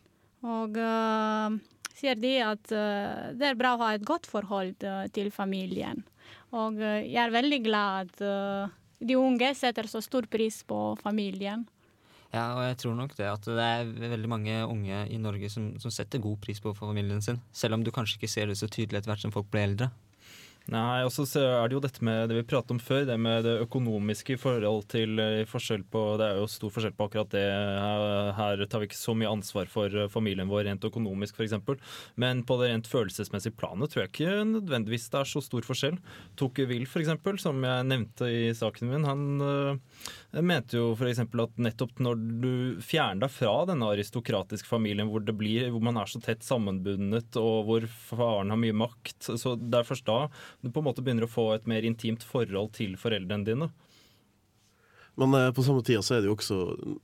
[0.44, 1.58] Og eh,
[1.96, 6.04] sier de at eh, det er bra å ha et godt forhold eh, til familien.
[6.54, 11.64] Og jeg er veldig glad at de unge setter så stor pris på familien.
[12.30, 15.72] Ja, og jeg tror nok det at det er veldig mange unge i Norge som,
[15.82, 17.40] som setter god pris på familien sin.
[17.50, 19.90] Selv om du kanskje ikke ser det så tydelig etter hvert som folk blir eldre.
[20.72, 23.42] Nei, og så er det jo dette med det vi pratet om før, det med
[23.44, 27.34] det økonomiske i forhold til eh, forskjell på Det er jo stor forskjell på akkurat
[27.34, 27.42] det.
[28.38, 31.52] Her, tar vi ikke så mye ansvar for eh, familien vår rent økonomisk, f.eks.
[32.16, 36.00] Men på det rent følelsesmessige planet tror jeg ikke nødvendigvis det er så stor forskjell.
[36.40, 37.12] Toke Will, f.eks.,
[37.44, 40.00] som jeg nevnte i saken min, han øh,
[40.42, 41.20] mente jo f.eks.
[41.22, 46.00] at nettopp når du fjerner deg fra denne aristokratiske familien hvor, det blir, hvor man
[46.00, 50.24] er så tett sammenbundet og hvor faren har mye makt, så det er først da
[50.64, 53.70] du på en måte begynner å få et mer intimt forhold til foreldrene dine.
[55.14, 56.58] Men eh, på samme tida så er det jo også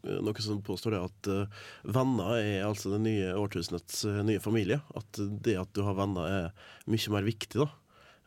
[0.08, 1.60] eh, noe som påstår det at eh,
[1.96, 4.80] venner er altså det nye årtusenets nye familie.
[4.98, 6.50] At det at du har venner er
[6.90, 7.70] mye mer viktig da,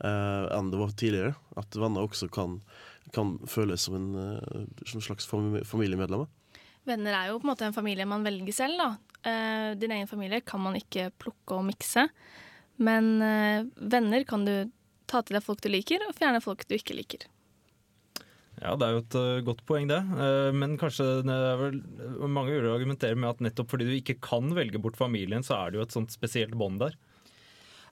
[0.03, 1.35] enn det var tidligere.
[1.59, 2.61] At venner også kan,
[3.11, 5.65] kan føles som en, eh, som slags familiemedlem.
[5.67, 6.29] familiemedlemmer.
[6.83, 8.77] Venner er jo på en måte en familie man velger selv.
[8.77, 8.97] da.
[9.23, 12.07] Eh, din egen familie kan man ikke plukke og mikse.
[12.77, 14.71] Men eh, venner kan du
[15.07, 17.27] ta til deg folk du liker, og fjerne folk du ikke liker.
[18.61, 19.99] Ja, det er jo et godt poeng, det.
[19.99, 21.79] Eh, men kanskje det er vel
[22.27, 25.71] mange vil argumentere med at nettopp fordi du ikke kan velge bort familien, så er
[25.71, 26.97] det jo et sånt spesielt bånd der.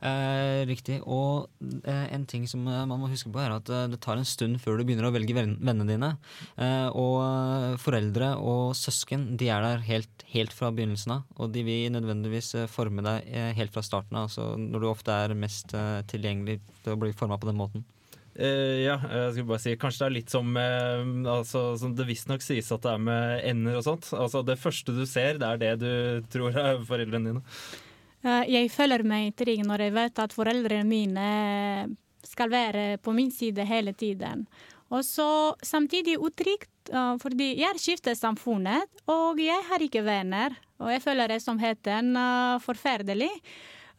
[0.02, 0.98] Eh, riktig.
[1.06, 4.18] Og eh, en ting som eh, man må huske på, er at eh, det tar
[4.18, 6.12] en stund før du begynner å velge vennene dine.
[6.58, 11.28] Eh, og eh, foreldre og søsken de er der helt, helt fra begynnelsen av.
[11.38, 15.38] Og de vil nødvendigvis forme deg helt fra starten av, altså når du ofte er
[15.38, 15.76] mest
[16.10, 17.86] tilgjengelig til å bli forma på den måten.
[18.32, 21.02] Uh, ja, jeg skulle bare si Kanskje det er litt som, uh,
[21.34, 24.08] altså, som det visstnok sies at det er med ender og sånt.
[24.16, 27.44] Altså Det første du ser, det er det du tror er foreldrene dine.
[28.24, 33.32] Eh, Jeg føler meg trygg når jeg vet at foreldrene mine skal være på min
[33.32, 34.46] side hele tiden.
[34.92, 40.58] Og så samtidig utrygt, eh, fordi jeg skifter samfunnet, og jeg har ikke venner.
[40.80, 43.32] Og jeg føler ensomheten heten forferdelig.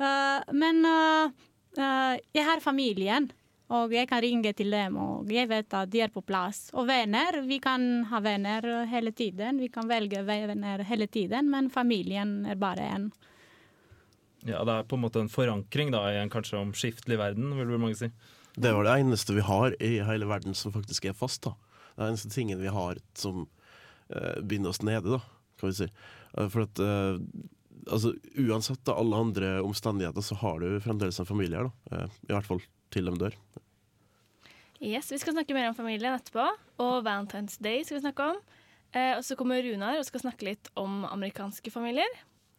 [0.02, 1.30] Eh, men eh,
[1.78, 3.30] eh, jeg har familien,
[3.72, 6.66] og jeg kan ringe til dem, og jeg vet at de er på plass.
[6.76, 9.60] Og venner, vi kan ha venner hele tiden.
[9.62, 13.08] Vi kan velge venner hele tiden, men familien er bare én.
[14.46, 17.70] Ja, Det er på en måte en forankring da, i en kanskje omskiftelig verden, vil
[17.70, 18.10] vel mange si.
[18.54, 21.44] Det var det eneste vi har i hele verden som faktisk er fast.
[21.46, 21.54] da.
[21.94, 25.22] Det er eneste tingen vi har som uh, binder oss nede, da,
[25.60, 25.88] kan vi si.
[26.36, 27.22] Uh, for at uh,
[27.86, 31.70] altså, uansett da, alle andre omstendigheter, så har du fremdeles en familie her.
[31.88, 32.06] da.
[32.28, 33.38] I hvert fall til de dør.
[34.82, 36.42] Yes, Vi skal snakke mer om familien etterpå,
[36.82, 38.40] og Valentine's Day skal vi snakke om.
[38.92, 42.08] Eh, og så kommer Runar og skal snakke litt om amerikanske familier.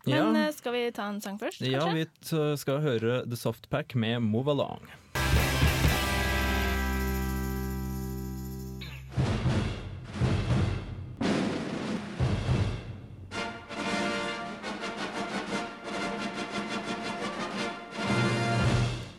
[0.06, 0.52] Men ja.
[0.52, 1.62] skal vi ta en sang først?
[1.64, 1.72] Kanskje?
[1.72, 4.84] Ja, vi eh, skal høre The Soft Pack med Move Along.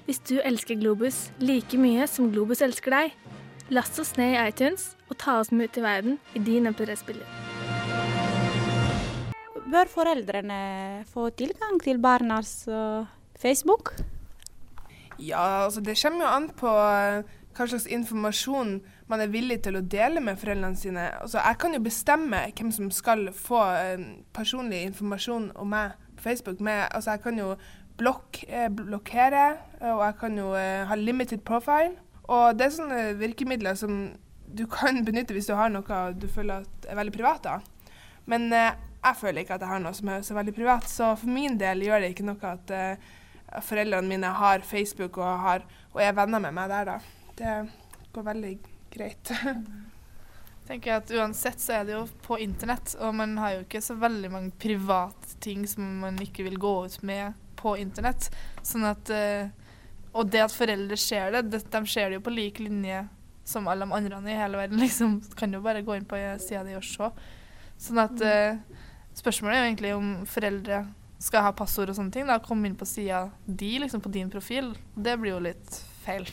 [0.04, 3.16] Hvis du elsker Globus like mye som Globus elsker deg,
[3.72, 7.43] last oss ned i iTunes og ta oss med ut i verden i din MP3-spiller.
[9.74, 13.90] Bør foreldrene få tilgang til barnas øh, Facebook?
[15.18, 17.24] Ja, altså det kommer jo an på eh,
[17.56, 18.76] hva slags informasjon
[19.10, 21.08] man er villig til å dele med foreldrene sine.
[21.18, 24.06] Altså, jeg kan jo bestemme hvem som skal få eh,
[24.36, 26.62] personlig informasjon om meg på Facebook.
[26.62, 27.50] Med, altså, jeg kan jo
[27.98, 29.44] blokk, eh, blokkere,
[29.90, 31.96] og jeg kan jo eh, ha limited profile.
[32.30, 34.04] Og det er sånne virkemidler som
[34.54, 37.42] du kan benytte hvis du har noe du føler at er veldig privat.
[37.42, 37.58] da.
[38.30, 41.12] Men eh, jeg føler ikke at jeg har noe som er så veldig privat, så
[41.20, 43.08] for min del gjør det ikke noe at uh,
[43.64, 47.32] foreldrene mine har Facebook og, har, og er venner med meg der, da.
[47.38, 47.56] Det
[48.14, 48.54] går veldig
[48.94, 49.34] greit.
[50.68, 53.96] tenker at Uansett så er det jo på internett, og man har jo ikke så
[54.00, 58.30] veldig mange private ting som man ikke vil gå ut med på internett.
[58.64, 59.50] Sånn at, uh,
[60.14, 63.04] og det at foreldre ser det, det, de ser det jo på lik linje
[63.44, 64.80] som alle de andre i hele verden.
[64.84, 67.10] liksom, Kan jo bare gå inn på sida di og se.
[67.84, 68.60] Sånn at eh,
[69.14, 70.82] spørsmålet er jo egentlig om foreldre
[71.24, 72.26] skal ha passord og sånne ting.
[72.28, 74.72] da, Komme inn på sida di, liksom på din profil.
[74.96, 76.26] Det blir jo litt feil.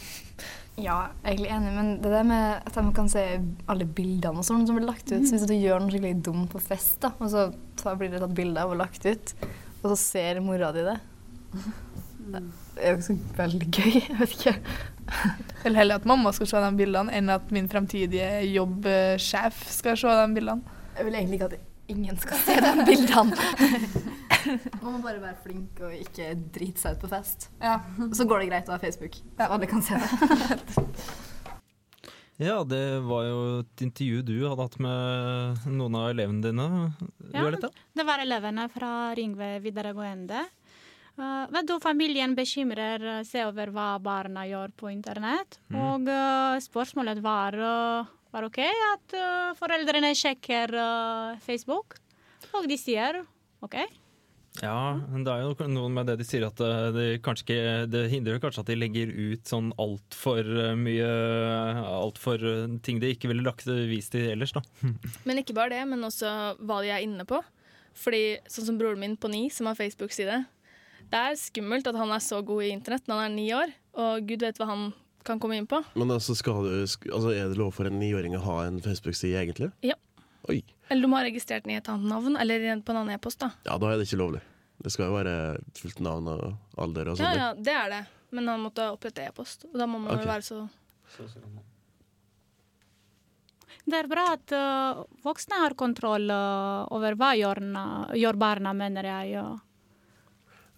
[0.81, 3.23] Ja, jeg er egentlig enig, men det der med at de kan se
[3.69, 6.49] alle bildene og sånn som blir lagt ut så Hvis du gjør noe skikkelig dumt
[6.51, 7.45] på fest, da, og så
[7.79, 9.33] tar- blir det tatt bilde av og lagt ut,
[9.83, 10.97] og så ser mora di det
[12.31, 12.41] Det
[12.87, 13.95] er jo så veldig gøy.
[14.09, 14.53] Jeg vet ikke.
[15.65, 20.13] Eller heller at mamma skal se de bildene, enn at min fremtidige jobbsjef skal se
[20.21, 20.77] de bildene.
[20.97, 21.59] Jeg vil egentlig ikke at
[21.91, 23.35] ingen skal se de bildene.
[24.81, 27.49] Man må bare være flink og ikke drite seg ut på fest.
[27.61, 27.77] Ja.
[28.17, 30.79] Så går det greit å ha Facebook, så alle kan se det.
[32.41, 36.63] Ja, det var jo et intervju du hadde hatt med noen av elevene dine.
[37.29, 37.69] Ja, Violetta?
[37.93, 40.41] det var elevene fra Ringve videregående.
[41.19, 45.59] Uh, vet du, familien bekymrer seg over hva barna gjør på internett.
[45.69, 45.77] Mm.
[45.83, 51.97] Og uh, spørsmålet var, uh, var OK at uh, foreldrene sjekker uh, Facebook.
[52.57, 53.21] Og de sier
[53.63, 53.77] OK.
[54.59, 57.75] Ja, men det er jo noe med det de sier at eh, det, kanskje ikke,
[57.87, 60.43] det hindrer kanskje at de legger ut sånn altfor
[60.75, 61.07] mye
[61.87, 62.43] Altfor
[62.83, 64.59] ting de ikke ville lagt vist til ellers, da.
[65.27, 67.39] Men ikke bare det, men også hva de er inne på.
[67.95, 70.41] Fordi sånn som broren min på ni, som har Facebook-side,
[71.11, 73.73] det er skummelt at han er så god i internett når han er ni år,
[73.99, 74.85] og gud vet hva han
[75.27, 75.81] kan komme inn på.
[75.93, 79.37] Men altså, skal du, altså, er det lov for en niåring å ha en Facebook-side,
[79.41, 79.71] egentlig?
[79.85, 79.97] Ja.
[80.49, 80.61] Oi.
[80.89, 83.41] Eller du må ha registrert den i et annet navn, eller på en annen e-post,
[83.43, 83.51] da.
[83.67, 84.41] Ja, da er det ikke lovlig.
[84.81, 85.35] Det skal jo være
[85.77, 87.41] fullt navn og alder og Ja, sånn.
[87.43, 88.05] ja, det er det.
[88.31, 90.25] Men han måtte opprette e-post, og da må man okay.
[90.25, 90.61] jo være så
[93.81, 97.59] Det er bra at uh, voksne har kontroll uh, over hva gjør,
[98.15, 99.35] gjør barna, mener jeg.
[99.35, 99.45] ja.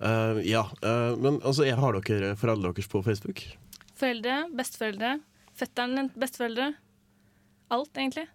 [0.04, 3.44] Eh, ja, eh, men altså, jeg har dere foreldrene deres på Facebook?
[4.00, 5.18] Foreldre, besteforeldre,
[5.58, 6.72] fetteren, besteforeldre.
[7.74, 8.28] Alt, egentlig.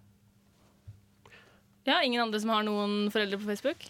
[1.88, 3.88] Ja, ingen andre som har noen foreldre på Facebook?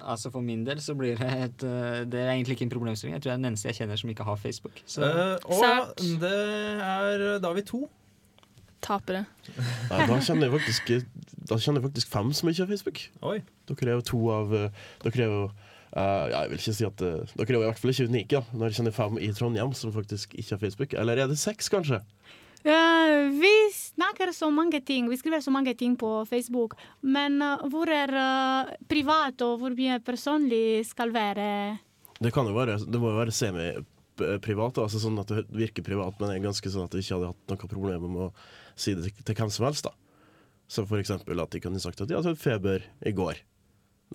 [0.00, 3.16] Altså For min del så blir det et eh, Det er egentlig ikke en problemstilling.
[3.16, 4.82] Jeg tror det er den eneste jeg kjenner som ikke har Facebook.
[4.86, 7.88] Så Uh, og det er Da er vi to.
[8.82, 9.24] Tapere.
[9.56, 10.92] Nei, da kjenner jeg faktisk
[11.50, 13.02] Da kjenner jeg faktisk fem som ikke har Facebook.
[13.22, 13.40] Oi.
[13.66, 15.48] Dere er jo to av eh, Dere er jo
[15.92, 18.08] eh, ja, Jeg vil ikke si at uh, Dere er jo i hvert fall ikke
[18.10, 20.98] unike, da, når jeg kjenner fem i Trondheim som faktisk ikke har Facebook.
[20.98, 22.02] Eller er det seks, kanskje?
[22.66, 27.62] Uh, vi snakker så mange ting, vi skriver så mange ting på Facebook, men uh,
[27.70, 31.46] hvor er uh, privat og hvor mye personlig skal være?
[32.18, 36.18] Det kan jo være Det må jo være semi-privat, altså sånn at det virker privat,
[36.18, 38.32] men det er ganske sånn at jeg ikke hadde hatt noe problem med å
[38.74, 39.86] si det til, til hvem som helst.
[39.86, 39.94] da
[40.66, 43.44] Så for eksempel at de kunne sagt at de hadde hatt feber i går.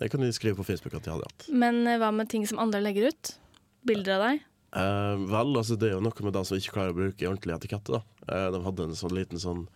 [0.00, 1.48] Det kan de skrive på Facebook at de hadde hatt.
[1.52, 3.34] Men eh, hva med ting som andre legger ut?
[3.86, 4.46] Bilder av deg?
[4.72, 7.56] Eh, vel, altså det er jo noe med de som ikke klarer å bruke ordentlig
[7.58, 7.98] etikette.
[7.98, 8.00] da.
[8.28, 9.66] Eh, de hadde en sånn liten sånn,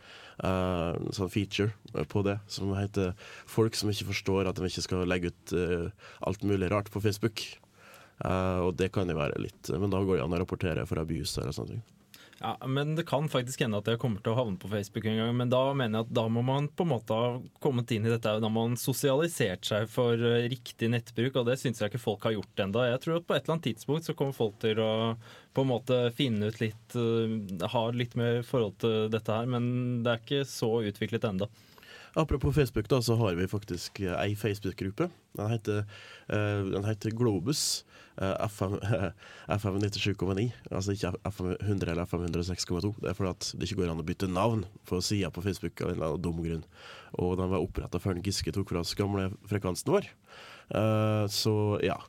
[0.40, 3.12] eh, sånn feature eh, på det som heter
[3.44, 5.90] 'Folk som ikke forstår at de ikke skal legge ut eh,
[6.22, 7.58] alt mulig rart på Facebook'.
[8.24, 11.36] Og det kan jo være litt Men da går det an å rapportere for abuse
[11.36, 11.82] eller sånne ting.
[12.38, 15.16] Ja, men Det kan faktisk hende at jeg kommer til å havne på Facebook en
[15.20, 15.32] gang.
[15.38, 17.30] Men da mener jeg at da må man på en måte ha
[17.64, 18.34] kommet inn i dette.
[18.42, 22.28] Da må man sosialisert seg for eh, riktig nettbruk, og det syns jeg ikke folk
[22.28, 22.84] har gjort ennå.
[22.90, 24.90] Jeg tror at på et eller annet tidspunkt så kommer folk til å
[25.56, 30.04] på en måte finne ut litt eh, Ha litt mer forhold til dette her, men
[30.04, 31.48] det er ikke så utviklet ennå.
[32.16, 35.10] Apropos Facebook, da, så har vi faktisk eh, ei Facebook-gruppe.
[35.36, 35.82] Den heter,
[36.32, 37.84] eh, den heter Globus.
[38.16, 38.78] FM,
[39.52, 40.46] FM 97,9.
[40.70, 42.94] Altså ikke FM 100 eller FM 106,2.
[43.02, 45.82] Det er fordi at det ikke går an å bytte navn på sida på Facebook
[45.84, 46.64] av en eller annen dum grunn.
[47.20, 50.08] Og den var oppretta før Giske tok fra oss gamle frekvensen vår.
[50.72, 52.00] Eh, så ja.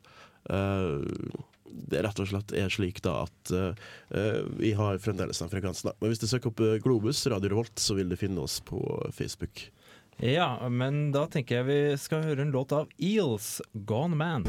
[0.47, 5.91] Det rett og slett er slik da at eh, vi har fremdeles den frekvensen.
[5.91, 5.99] da.
[5.99, 8.79] Men hvis du søker opp Globus, Radio Revolt, så vil du finne oss på
[9.11, 9.67] Facebook.
[10.19, 14.47] Ja, men da tenker jeg vi skal høre en låt av Eels, 'Gone Man'.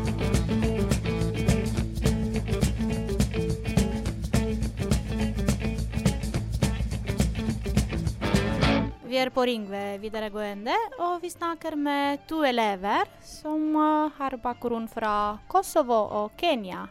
[9.04, 10.72] Vi er på Ringve videregående,
[11.04, 13.76] og vi snakker med to elever som
[14.16, 16.86] har bakgrunn fra Kosovo og Kenya.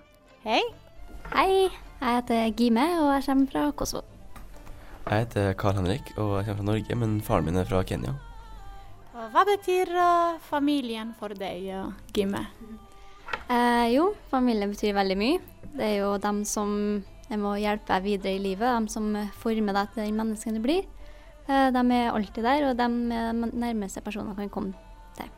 [0.45, 0.61] Hei.
[1.33, 4.05] Hei, jeg heter Gime og jeg kommer fra Kosovo.
[5.09, 8.13] Jeg heter Karl Henrik og jeg kommer fra Norge, men faren min er fra Kenya.
[9.17, 12.43] Hva betyr uh, familien for deg, eh, Gimme?
[13.49, 15.39] Eh, jo, familie betyr veldig mye.
[15.73, 16.75] Det er jo dem som
[17.27, 19.09] jeg må hjelpe deg videre i livet, dem som
[19.41, 20.85] former deg til den mennesken du blir.
[21.47, 24.73] Eh, de er alltid der, og de er de nærmeste personene kan komme
[25.17, 25.31] til.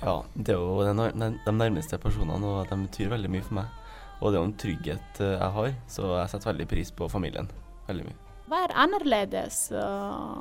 [0.00, 3.76] Ja, det er jo de, de nærmeste personene, og de betyr veldig mye for meg.
[4.20, 7.10] Og det er jo en trygghet eh, jeg har, så jeg setter veldig pris på
[7.12, 7.52] familien.
[7.90, 8.18] Veldig mye.
[8.50, 10.40] Hva er annerledes eh,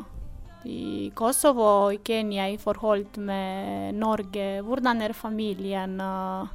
[0.68, 4.62] i Kosovo og i Kenya i forhold med Norge?
[4.66, 6.50] Hvordan er familien eh,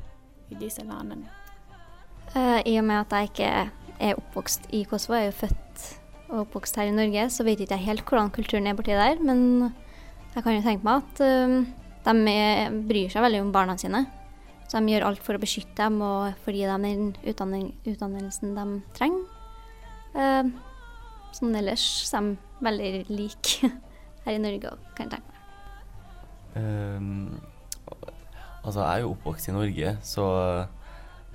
[0.52, 1.30] i disse landene?
[2.34, 3.50] Uh, I og med at jeg ikke
[4.00, 5.84] er oppvokst i Kosovo, jeg er jo født
[6.30, 9.20] og oppvokst her i Norge, så vet ikke jeg helt hvordan kulturen er borti der.
[9.22, 9.70] Men
[10.34, 11.62] jeg kan jo tenke meg at uh,
[12.04, 12.36] de
[12.88, 14.04] bryr seg veldig om barna sine.
[14.68, 17.68] Så de gjør alt for å beskytte dem og for å gi dem den utdanning,
[17.86, 19.26] utdannelsen de trenger.
[20.14, 20.50] Uh,
[21.34, 21.84] sånn ellers
[22.14, 23.70] er de veldig like
[24.24, 25.40] her i Norge òg, kan jeg tenke meg.
[26.54, 27.40] Um,
[28.62, 30.26] altså, jeg er jo oppvokst i Norge, så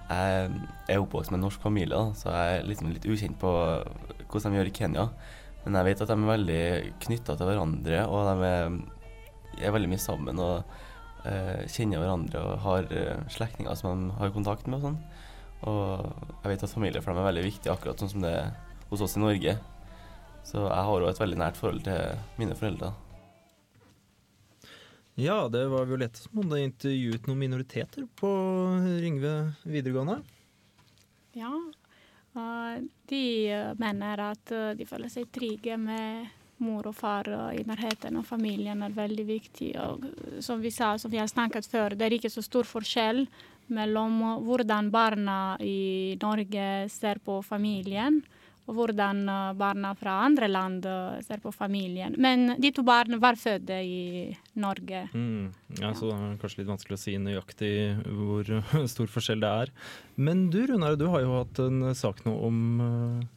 [0.10, 0.52] jeg
[0.90, 3.52] er oppvokst med en norsk familie, så jeg er liksom litt ukjent på
[4.30, 5.08] hvordan de gjør i Kenya.
[5.66, 6.62] Men jeg vet at de er veldig
[7.06, 8.78] knytta til hverandre, og de er,
[9.60, 10.64] er veldig mye sammen og
[11.26, 15.02] uh, kjenner hverandre og har uh, slektninger som de har kontakt med og sånn.
[15.70, 18.54] Og jeg vet at familie for dem er veldig viktig, akkurat sånn som det er
[18.90, 19.58] hos oss i Norge.
[20.48, 22.94] Så jeg har òg et veldig nært forhold til mine foreldre.
[25.20, 28.30] Ja, det var Violette som hadde intervjuet noen minoriteter på
[29.04, 29.34] Ringve
[29.68, 30.22] videregående.
[31.36, 31.52] Ja,
[33.10, 33.24] de
[33.82, 36.30] mener at eh, de føler seg trygge med
[36.60, 39.70] mor og far i nærheten, og familien er veldig viktig.
[39.82, 42.68] Og eh, som vi sa, som vi har snakket før, det er ikke så stor
[42.68, 43.26] forskjell
[43.70, 48.24] mellom hvordan barna i Norge ser på familien,
[48.76, 52.16] hvordan eh, barna fra andre land eh, ser på familien.
[52.18, 55.06] Men de to barna var født i Norge.
[55.14, 55.50] Mm.
[55.80, 57.74] Ja, så det er kanskje litt vanskelig å si nøyaktig
[58.06, 58.54] hvor
[58.94, 59.74] stor forskjell det er.
[60.20, 63.28] Men du Runar, du har jo hatt en sak nå om eh,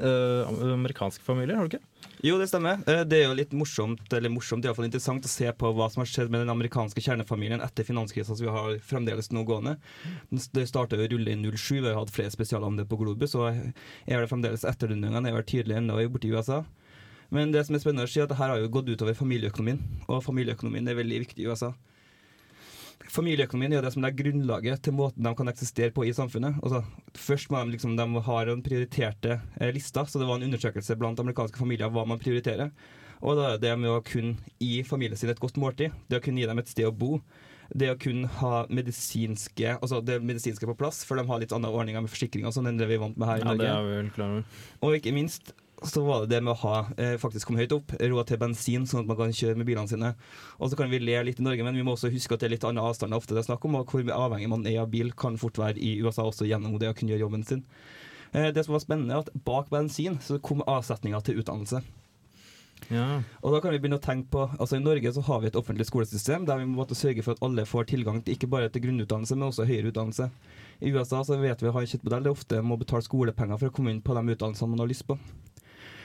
[0.00, 1.84] amerikanske familier, har du ikke?
[2.24, 2.80] Jo, det stemmer.
[2.88, 5.28] Eh, Det er jo litt morsomt, eller morsomt, det er i hvert fall interessant å
[5.30, 8.78] se på hva som har skjedd med den amerikanske kjernefamilien etter finanskrisen som vi har
[8.78, 9.76] fremdeles nå gående.
[10.30, 14.20] Det starta å rulle i 07, vi har hatt flere spesialandeler på Globus, og er
[14.24, 16.64] det fremdeles etterdønningene er vel tydelig ennå borte i USA.
[17.30, 19.14] Men det som er spennende å si, er at det her har jo gått utover
[19.14, 21.74] familieøkonomien, og familieøkonomien er veldig viktig i USA.
[23.14, 26.58] Familieøkonomien er det som er grunnlaget til måten de kan eksistere på i samfunnet.
[26.64, 26.80] Altså,
[27.14, 30.96] først må de, liksom, de har en prioriterte eh, lista, så det var en undersøkelse
[30.98, 32.72] blant amerikanske familier hva man prioriterer.
[33.22, 36.24] Og da er det med å kunne gi familien sin et godt måltid, det å
[36.24, 37.20] kunne gi dem et sted å bo,
[37.72, 41.70] det å kunne ha medisinske altså det medisinske på plass, for de har litt andre
[41.72, 44.42] ordninger med forsikring og sånn enn det vi er vant med her i Ja, Norge.
[44.84, 45.54] Og ikke minst
[45.88, 48.86] så var det det med å ha eh, faktisk komme høyt opp, råd til bensin,
[48.88, 50.12] sånn at man kan kjøre med bilene sine.
[50.58, 52.48] Og så kan vi le litt i Norge, men vi må også huske at det
[52.48, 54.92] er litt annen avstander ofte det er snakk om, og hvor avhengig man er av
[54.92, 57.66] bil, kan fort være i USA også gjennom det å kunne gjøre jobben sin.
[58.32, 61.84] Eh, det som var spennende, er at bak bensin så kom avsetninga til utdannelse.
[63.40, 65.56] Og da kan vi begynne å tenke på Altså I Norge så har vi et
[65.56, 68.68] offentlig skolesystem der vi må måtte sørge for at alle får tilgang til ikke bare
[68.72, 70.28] til grunnutdannelse, men også høyere utdannelse.
[70.84, 73.74] I USA så vet vi har en kjøttmodell der ofte må betale skolepenger for å
[73.74, 75.16] komme inn på de utdannelsene man har lyst på.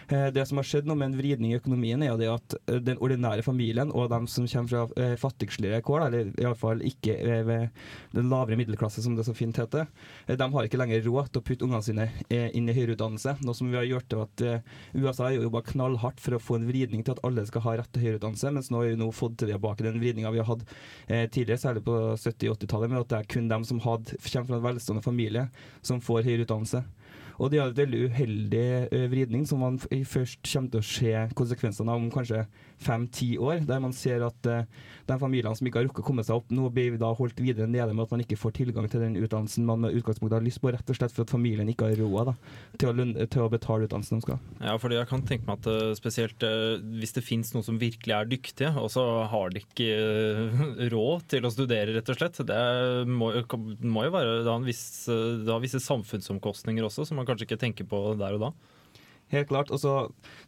[0.10, 2.80] Eh, Det som har skjedd nå med en vridning i økonomien, er jo at eh,
[2.82, 8.32] den ordinære familien og de som kommer fra eh, fattigsligere kår, eller iallfall ikke den
[8.32, 9.86] lavere middelklasse, som det så fint heter,
[10.28, 13.36] de har ikke lenger råd til å putte ungene sine inn i høyere utdannelse.
[13.46, 14.44] Noe som vi har gjort til at
[14.96, 17.76] USA har jo jobba knallhardt for å få en vridning til at alle skal ha
[17.80, 20.50] rett til høyere utdannelse, mens nå har vi nå fått tilbake den vridninga vi har
[20.50, 20.66] hatt
[21.08, 24.46] tidligere, særlig på 70- og 80-tallet, med at det er kun dem som kommer fra
[24.60, 25.50] en velstående familie,
[25.86, 26.84] som får høyere utdannelse.
[27.40, 31.14] Og det er en veldig uheldig eh, vridning som man først kommer til å se
[31.40, 32.44] konsekvensene av om kanskje
[32.80, 34.68] fem-ti år, der man ser at eh,
[35.10, 37.68] de familiene som ikke har rukket å komme seg opp, nå blir da holdt videre
[37.70, 40.62] nede med at man ikke får tilgang til den utdannelsen man med utgangspunkt har lyst
[40.64, 42.34] på, rett og slett for at familien ikke har råd
[42.80, 44.42] til, til å betale utdannelsen de skal.
[44.64, 47.80] Ja, fordi jeg kan tenke meg at eh, spesielt eh, hvis det finnes noen som
[47.82, 52.20] virkelig er dyktige, og så har de ikke eh, råd til å studere, rett og
[52.20, 52.42] slett.
[52.50, 52.64] Det
[53.10, 53.32] må,
[53.84, 54.52] må jo være det
[55.52, 58.54] har visse samfunnsomkostninger også, som man kanskje ikke tenker på der og da.
[59.30, 59.70] Helt klart.
[59.70, 59.94] Og så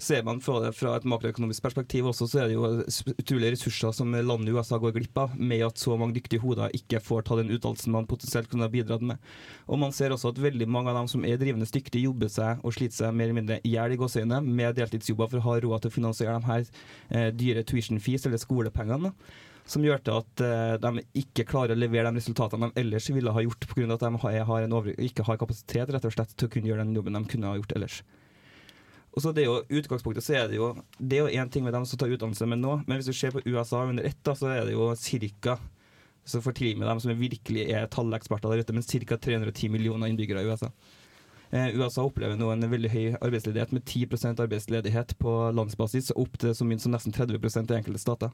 [0.02, 4.14] ser man fra fra et makroøkonomisk perspektiv også, så er det jo utrolige ressurser som
[4.14, 7.52] landet USA går glipp av, med at så mange dyktige hoder ikke får ta den
[7.54, 9.22] utdannelsen man potensielt kunne ha bidratt med.
[9.68, 12.66] Og man ser også at veldig mange av dem som er drivende dyktige, jobber seg
[12.66, 15.60] og sliter seg mer eller mindre i hjel i gåseøynene med deltidsjobber for å ha
[15.62, 19.14] råd til å finansiere de her eh, dyre tuition fees, eller skolepengene.
[19.70, 23.36] Som gjør til at eh, de ikke klarer å levere de resultatene de ellers ville
[23.36, 23.86] ha gjort, pga.
[23.94, 26.98] at de har, over, ikke har kapasitet rett og slett til å kunne gjøre den
[26.98, 28.02] jobben de kunne ha gjort ellers.
[29.12, 31.66] Og så det er jo utgangspunktet så er det jo Det er jo én ting
[31.66, 34.20] med dem som tar utdannelse med nå, men hvis du ser på USA under ett,
[34.24, 35.58] da, så er det jo ca.
[36.24, 39.18] Så tidlig med dem som virkelig er talleksperter der ute, men ca.
[39.18, 40.72] 310 millioner innbyggere i USA.
[41.52, 46.54] Eh, USA opplever nå en veldig høy arbeidsledighet med 10% arbeidsledighet på landsbasis, opp til
[46.56, 48.32] så mye som nesten 30% i enkelte stater.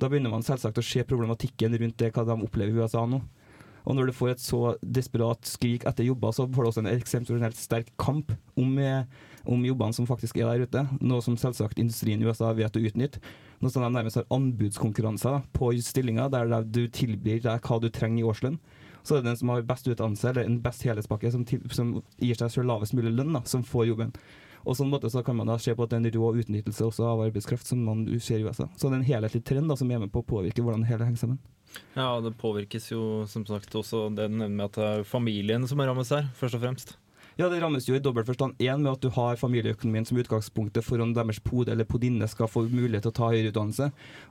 [0.00, 3.20] Da begynner man selvsagt å se problematikken rundt det hva de opplever i USA nå.
[3.84, 6.92] Og når du får et så desperat skrik etter jobber, så får du også en
[6.94, 9.04] eksepsjonelt sterk kamp om, eh,
[9.46, 10.84] om jobbene som faktisk er der ute.
[11.00, 13.20] Noe som selvsagt industrien i USA vet å utnytte.
[13.60, 17.88] Noe som de nærmest har anbudskonkurranser på stillinger der de- du tilbyr deg hva du
[17.90, 18.58] trenger i årslønn.
[19.04, 22.02] Så er det den som har best utdannelse eller en best helhetspakke som, til, som
[22.18, 24.12] gir seg selv lavest mulig lønn, da, som får jobben.
[24.64, 26.86] Og sånn måte så kan man da se på at det er en rå utnyttelse
[26.86, 28.64] også av arbeidskraft som man ser i USA.
[28.76, 30.88] Så det er en helhetlig trend da, som er med på å påvirke hvordan det
[30.88, 31.38] hele henger sammen.
[31.94, 35.68] Ja, det påvirkes jo som sagt også det du nevner med at det er familien
[35.68, 36.94] som rammes her, først og fremst.
[37.34, 38.54] Ja, det rammes jo i dobbelt forstand.
[38.62, 42.46] Én med at du har familieøkonomien som utgangspunktet for om deres pode eller podinne skal
[42.46, 43.88] få mulighet til å ta høyere utdannelse.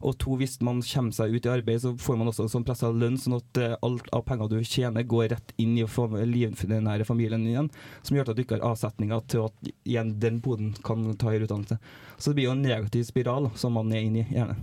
[0.08, 2.64] Og to, hvis man kommer seg ut i arbeid, så får man også en sånn
[2.68, 6.16] pressa lønn, sånn at eh, alt av penger du tjener, går rett inn i fam-
[6.16, 7.68] nære familien igjen.
[8.08, 11.50] Som gjør at du ikke har avsetninger til at igjen den poden kan ta høyere
[11.50, 11.82] utdannelse.
[12.16, 14.56] Så det blir jo en negativ spiral som man er inne i, gjerne.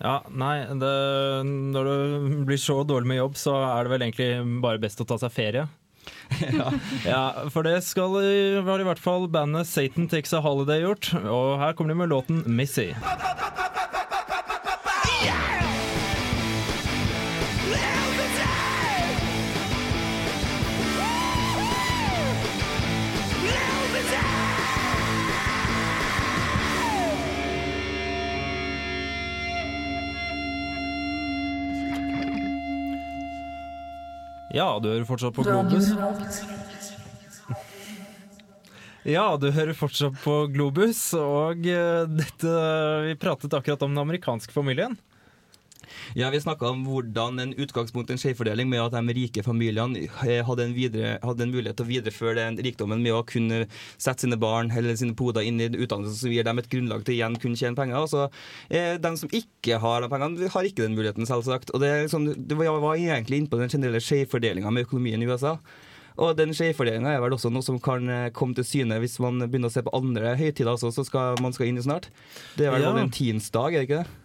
[0.00, 0.94] Ja, nei, det,
[1.44, 4.30] når du blir så dårlig med jobb, så er det vel egentlig
[4.64, 5.66] bare best å ta seg ferie.
[7.06, 7.32] ja.
[7.52, 8.16] for det skal
[8.66, 11.12] har i hvert fall bandet Satan Takes a Holiday gjort.
[11.20, 12.94] Og her kommer de med låten 'Missy'.
[34.50, 35.92] Ja, du hører fortsatt på Globus.
[39.08, 42.50] Ja, du hører fortsatt på Globus, og eh, dette
[43.06, 44.98] Vi pratet akkurat om den amerikanske familien.
[46.18, 50.40] Ja, Vi snakka om hvordan en utgangspunkt, en skjevfordeling med at de rike familiene eh,
[50.46, 53.60] hadde en, videre, hadde en mulighet til å videreføre den rikdommen med å kunne
[53.96, 57.14] sette sine barn eller sine poder inn i utdannelse som gir dem et grunnlag til
[57.18, 58.00] igjen kunne tjene penger.
[58.02, 58.26] Altså,
[58.70, 61.70] eh, de som ikke har de pengene, har ikke den muligheten, selvsagt.
[61.74, 65.22] Og det, liksom, det var, jeg var egentlig inne på den generelle skjevfordelinga med økonomien
[65.22, 65.56] i USA.
[66.20, 69.38] Og den skjevfordelinga er vel også noe som kan eh, komme til syne hvis man
[69.46, 72.10] begynner å se på andre høytider også, så skal, man skal inn i snart.
[72.58, 72.90] Det er vel Ja.
[72.90, 74.16] valentinsdag, er det ikke det?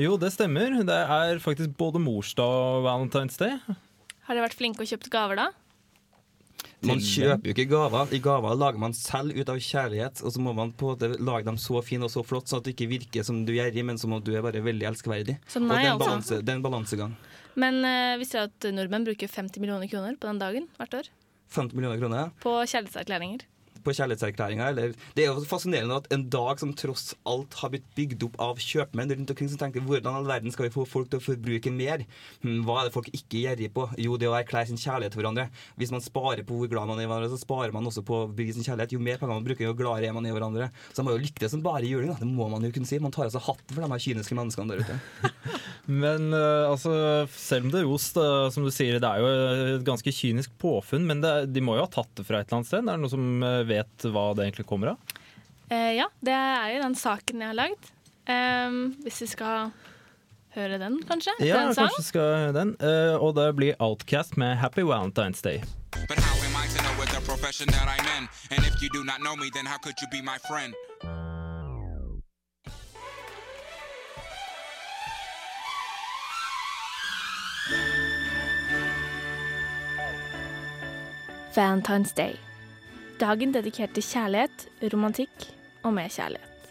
[0.00, 0.78] Jo, det stemmer.
[0.88, 3.58] Det er faktisk både morsdag og Valentine's Day.
[4.24, 5.50] Har dere vært flinke og kjøpt gaver, da?
[6.82, 8.14] Man kjøper jo ikke gaver.
[8.16, 11.20] I gaver lager man selv ut av kjærlighet, og så må man på en måte
[11.20, 13.66] lage dem så fine og så flott, sånn at det ikke virker som du er
[13.66, 15.36] gjerrig, men som at du er bare veldig elskverdig.
[15.44, 16.08] Så og nei, det er altså.
[16.08, 17.16] balanse, det er en balansegang.
[17.62, 21.12] Men uh, visste dere at nordmenn bruker 50 millioner kroner på den dagen hvert år?
[21.52, 22.28] 50 millioner kroner ja.
[22.40, 23.44] På kjærlighetserklæringer.
[23.84, 24.70] På kjærlighetserklæringa.
[25.16, 28.60] Det er jo fascinerende at en dag som tross alt har blitt bygd opp av
[28.62, 31.72] kjøpmenn rundt omkring, som tenker hvordan all verden skal vi få folk til å forbruke
[31.74, 32.04] mer?
[32.44, 33.88] Hm, hva er det folk ikke er gjerrige på?
[34.00, 35.48] Jo, det å erklære sin kjærlighet til hverandre.
[35.80, 38.22] Hvis man sparer på hvor glad man er i hverandre, så sparer man også på
[38.22, 38.96] å bygge sin kjærlighet.
[38.96, 40.70] Jo mer penger man bruker, jo gladere er man i hverandre.
[40.92, 42.18] Så man må jo det som bare juling, da.
[42.20, 43.00] Det må man jo kunne si.
[43.02, 45.00] Man tar seg hatten for de her kyniske menneskene der ute.
[45.92, 46.92] Men eh, altså,
[47.36, 50.54] selv om det er ost, eh, som du sier, det er jo et ganske kynisk
[50.62, 52.86] påfunn, men det, de må jo ha tatt det fra et eller annet sted?
[52.86, 55.18] Er det noen som eh, vet hva det egentlig kommer av?
[55.72, 57.90] Eh, ja, det er jo den saken jeg har lagd.
[58.30, 59.72] Ehm, hvis vi skal
[60.56, 61.34] høre den, kanskje?
[61.40, 62.74] Ja, den kanskje skal høre den.
[62.80, 65.62] Eh, og det blir Outcast med Happy Valentine's Day.
[66.08, 68.28] But how am I to know what the profession that I'm in?
[68.50, 70.74] And if you do not know me, then how could you be my friend?
[81.52, 82.38] Valentine's Day.
[83.20, 85.44] Dagen dedikert til kjærlighet, romantikk
[85.84, 86.70] og mer kjærlighet.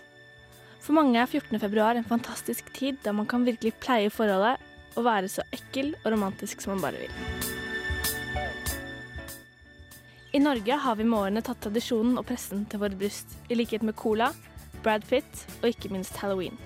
[0.82, 1.60] For mange er 14.
[1.62, 4.58] februar en fantastisk tid da man kan virkelig pleie forholdet
[4.98, 7.14] og være så ekkel og romantisk som man bare vil.
[10.34, 13.86] I Norge har vi med årene tatt tradisjonen og pressen til våre bryst, i likhet
[13.86, 14.32] med Cola,
[14.82, 16.58] Brad Pitt og ikke minst Halloween.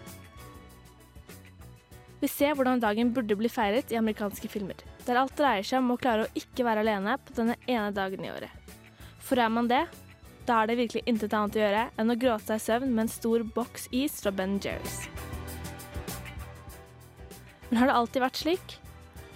[2.26, 5.92] Vi ser hvordan dagen burde bli feiret i amerikanske filmer, der alt dreier seg om
[5.94, 8.72] å klare å ikke være alene på denne ene dagen i året.
[9.22, 9.84] For er man det,
[10.48, 13.04] da er det virkelig intet annet å gjøre enn å gråte seg i søvn med
[13.04, 15.04] en stor boks is fra Ben Jerrys.
[17.70, 18.74] Men har det alltid vært slik?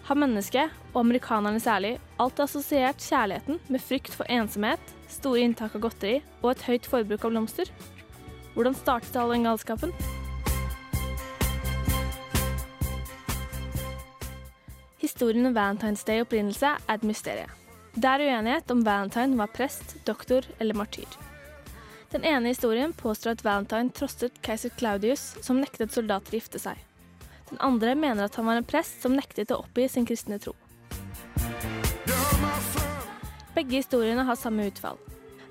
[0.08, 5.86] Har mennesket, og amerikanerne særlig, alltid assosiert kjærligheten med frykt for ensomhet, store inntak av
[5.86, 7.70] godteri og et høyt forbruk av blomster?
[8.58, 9.94] Hvordan startet all den galskapen?
[15.00, 17.52] Historien om Valentine's Day opprinnelse er et mysterium.
[17.96, 21.08] Det er uenighet om Valentine var prest, doktor eller martyr.
[22.12, 26.76] Den ene historien påstår at Valentine trosset keiser Claudius, som nektet soldater å gifte seg.
[27.50, 30.52] Den andre mener at han var en prest som nektet å oppgi sin kristne tro.
[33.56, 35.00] Begge historiene har samme utfall.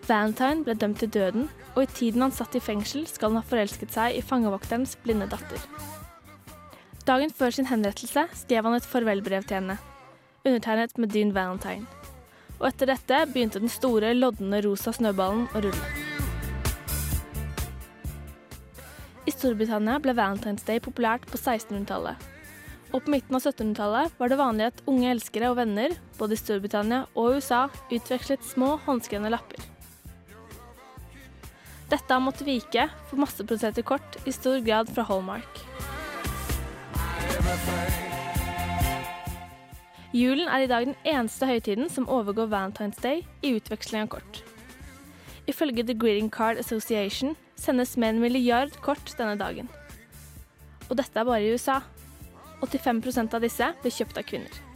[0.09, 3.49] Valentine ble dømt til døden, og i tiden han satt i fengsel, skal han ha
[3.49, 5.65] forelsket seg i fangevokterens blinde datter.
[7.09, 9.79] Dagen før sin henrettelse skrev han et farvelbrev til henne,
[10.45, 11.87] undertegnet med Dean Valentine.
[12.59, 15.89] Og etter dette begynte den store, lodne rosa snøballen å rulle.
[19.25, 22.29] I Storbritannia ble Valentine's Day populært på 1600-tallet.
[22.93, 26.45] Og på midten av 1700-tallet var det vanlig at unge elskere og venner, både i
[26.45, 29.65] Storbritannia og USA, utvekslet små, håndskrevne lapper.
[31.89, 35.65] Dette har måttet vike for masseproduserte kort, i stor grad fra Hallmark.
[40.13, 44.41] Julen er i dag den eneste høytiden som overgår Valentine's Day i utveksling av kort.
[45.49, 49.69] Ifølge The Greeting Card Association sendes mer en milliard kort denne dagen.
[50.89, 51.81] Og dette er bare i USA.
[52.65, 54.68] 85% av disse blir kjøpt av kvinner.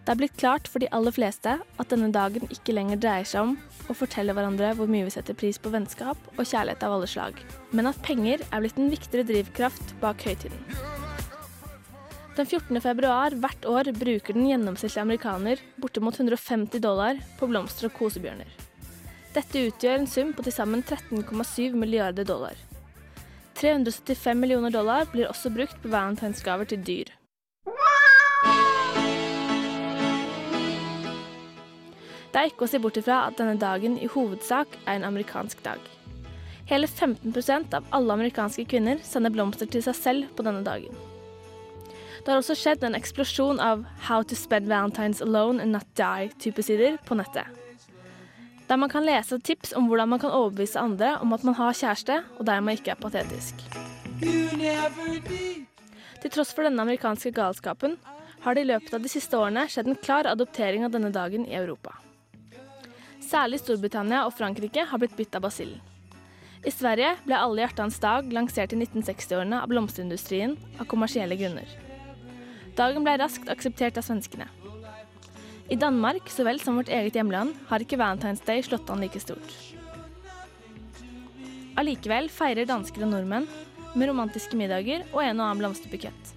[0.00, 3.50] Det er blitt klart for de aller fleste at denne dagen ikke lenger dreier seg
[3.50, 3.56] om
[3.90, 7.36] å fortelle hverandre hvor mye vi setter pris på vennskap og kjærlighet av alle slag,
[7.76, 10.64] men at penger er blitt en viktigere drivkraft bak høytiden.
[12.38, 12.80] Den 14.
[12.80, 18.48] februar hvert år bruker den gjennomsnittlige amerikaner bortimot 150 dollar på blomster og kosebjørner.
[19.34, 22.56] Dette utgjør en sum på til sammen 13,7 milliarder dollar.
[23.60, 27.12] 375 millioner dollar blir også brukt på valentinsgaver til dyr.
[32.30, 35.64] Det er ikke å se bort ifra at denne dagen i hovedsak er en amerikansk
[35.64, 35.80] dag.
[36.70, 40.94] Hele 15% av alle amerikanske kvinner sender blomster til seg selv på denne dagen.
[42.20, 46.62] Det har også skjedd en eksplosjon av How to spend Valentines alone and not die-type
[46.62, 47.48] sider på nettet.
[48.68, 51.74] Der man kan lese tips om hvordan man kan overbevise andre om at man har
[51.74, 53.64] kjæreste, og dermed ikke er patetisk.
[56.20, 57.96] Til tross for denne amerikanske galskapen
[58.44, 61.48] har det i løpet av de siste årene skjedd en klar adoptering av denne dagen
[61.48, 61.96] i Europa.
[63.30, 65.78] Særlig Storbritannia og Frankrike har blitt bitt av basillen.
[66.66, 71.68] I Sverige ble Alle hjertans dag lansert i 1960-årene av blomsterindustrien av kommersielle grunner.
[72.76, 74.48] Dagen ble raskt akseptert av svenskene.
[75.70, 79.22] I Danmark, så vel som vårt eget hjemland, har ikke Valentine's Day slått an like
[79.22, 79.54] stort.
[81.78, 83.46] Allikevel feirer dansker og nordmenn
[83.94, 86.34] med romantiske middager og en og annen blomsterbukett.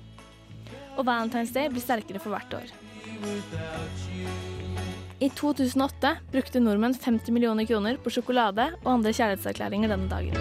[0.93, 2.69] Og Valentine's Day blir sterkere for hvert år.
[5.23, 10.35] I 2008 brukte nordmenn 50 millioner kroner på sjokolade og andre kjærlighetserklæringer denne dagen.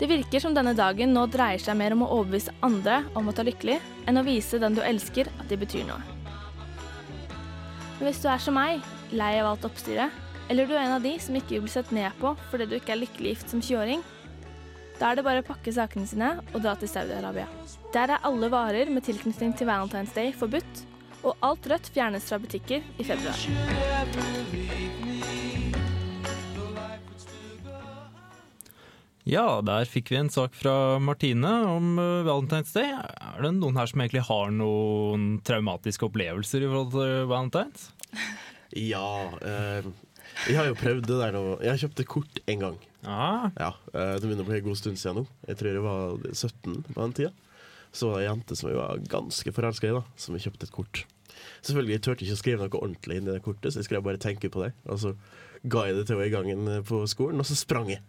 [0.00, 3.34] Det virker som denne dagen nå dreier seg mer om å overbevise andre om å
[3.34, 3.78] ta lykkelig,
[4.10, 6.02] enn å vise den du elsker at de betyr noe.
[8.00, 8.82] Men hvis du er som meg,
[9.14, 10.10] lei av alt oppstyret,
[10.50, 12.78] eller du er en av de som ikke vil bli sett ned på fordi du
[12.80, 14.02] ikke er lykkelig gift som 20-åring,
[14.98, 17.46] da er det bare å pakke sakene sine og dra til Saudi-Arabia.
[17.94, 20.84] Der er alle varer med tilknytning til Valentine's Day forbudt,
[21.22, 23.38] og alt rødt fjernes fra butikker i februar.
[29.28, 32.94] Ja, der fikk vi en sak fra Martine om uh, Valentine's Day.
[32.96, 37.90] Er det noen her som egentlig har noen traumatiske opplevelser i forhold til Valentine's?
[38.76, 39.32] Ja.
[39.40, 39.86] Eh,
[40.44, 41.40] jeg har jo prøvd det der nå.
[41.64, 42.74] Jeg har kjøpt et kort én gang.
[43.06, 43.50] Ah.
[43.58, 45.26] Ja, eh, Det begynner å bli en god stund siden nå.
[45.46, 47.32] Jeg tror jeg var 17 på den tida.
[47.92, 50.68] Så var det ei jente som jeg var ganske forelska i, da som jeg kjøpte
[50.68, 51.04] et kort.
[51.62, 54.02] Selvfølgelig, Jeg turte ikke å skrive noe ordentlig inn i det kortet, så jeg skrev
[54.02, 54.72] bare 'tenke på det'.
[54.86, 55.14] Og så
[55.66, 58.02] ga jeg det til henne i gangen på skolen, og så sprang jeg.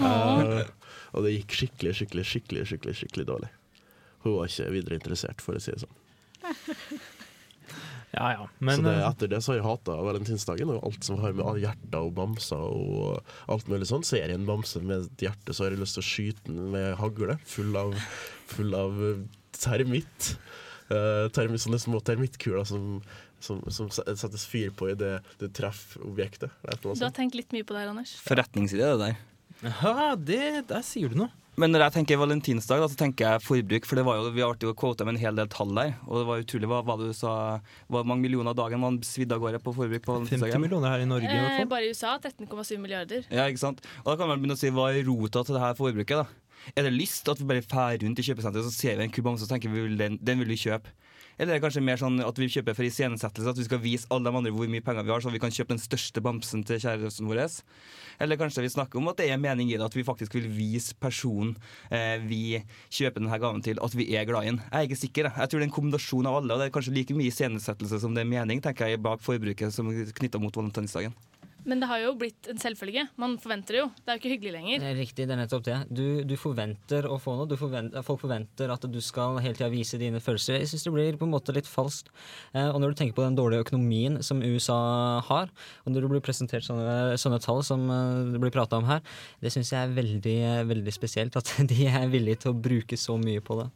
[0.00, 0.40] Ah.
[0.40, 0.64] Uh,
[1.14, 3.48] og det gikk skikkelig, skikkelig, skikkelig skikkelig, skikkelig dårlig.
[4.20, 7.00] Hun var ikke videre interessert, for å si det sånn.
[8.16, 8.44] Ja, ja.
[8.58, 11.34] Men, så det, eh, etter det så har jeg hata valentinsdagen og alt som har
[11.36, 14.06] med hjerter og bamser og alt mulig sånn.
[14.08, 16.72] Ser jeg en bamse med et hjerte, så har jeg lyst til å skyte den
[16.72, 17.92] med hagle, full av,
[18.52, 19.22] full av eh,
[19.56, 20.32] termitt.
[20.86, 23.00] Uh, termitt sånne små termittkuler som,
[23.42, 26.52] som, som settes fyr på idet du treffer objektet.
[26.62, 28.12] Du har tenkt litt mye på det her, Anders.
[28.22, 29.16] Forretningsidé, det der.
[29.66, 31.32] Ja, det, der sier du noe.
[31.56, 33.86] Men når jeg tenker valentinsdag, da, så tenker jeg forbruk.
[33.88, 35.94] For det var jo, vi ble jo quota med en hel del tall der.
[36.04, 37.30] Og det var utrolig hva, hva du sa
[37.88, 40.52] Hvor mange millioner av dagen man svidde av gårde på forbruk på valentinsdagen?
[40.58, 41.70] 50 millioner her i Norge, i hvert Eh, fall.
[41.72, 43.24] bare i USA 13,7 milliarder.
[43.32, 43.80] Ja, ikke sant?
[44.04, 46.26] Og da kan man begynne å si hva er rota til det her forbruket, da?
[46.76, 49.44] Er det lyst at vi bare drar rundt i kjøpesenteret så ser vi en kubanse
[49.46, 50.92] og tenker vi vil den, den vil vi kjøpe?
[51.36, 54.08] Eller er det kanskje mer sånn at vi kjøper for iscenesettelse, at vi skal vise
[54.12, 56.64] alle de andre hvor mye penger vi har, så vi kan kjøpe den største bamsen
[56.64, 57.42] til kjæresten vår?
[58.24, 60.48] Eller kanskje vi snakker om at det er mening i det, at vi faktisk vil
[60.48, 61.52] vise personen
[61.92, 64.62] eh, vi kjøper denne gaven til, at vi er glad i den.
[64.64, 65.28] Jeg er ikke sikker.
[65.28, 65.50] jeg.
[65.52, 68.16] Tror det er en kombinasjon av alle, og det er kanskje like mye iscenesettelse som
[68.16, 71.12] det er mening, tenker jeg, bak forbruket som knytta mot valentinsdagen.
[71.66, 73.08] Men det har jo blitt en selvfølge.
[73.18, 73.86] Man forventer det jo.
[73.98, 74.82] Det er jo ikke hyggelig lenger.
[74.82, 75.78] Det er riktig, det er nettopp det.
[75.90, 77.48] Du, du forventer å få noe.
[77.50, 80.60] Du forventer, folk forventer at du skal hele tida vise dine følelser.
[80.60, 82.12] Jeg syns det blir på en måte litt falskt.
[82.52, 84.78] Eh, og når du tenker på den dårlige økonomien som USA
[85.26, 85.50] har,
[85.82, 89.02] og når det blir presentert sånne, sånne tall som eh, det blir prata om her,
[89.42, 90.38] det syns jeg er veldig,
[90.70, 91.40] veldig spesielt.
[91.42, 93.68] At de er villige til å bruke så mye på det.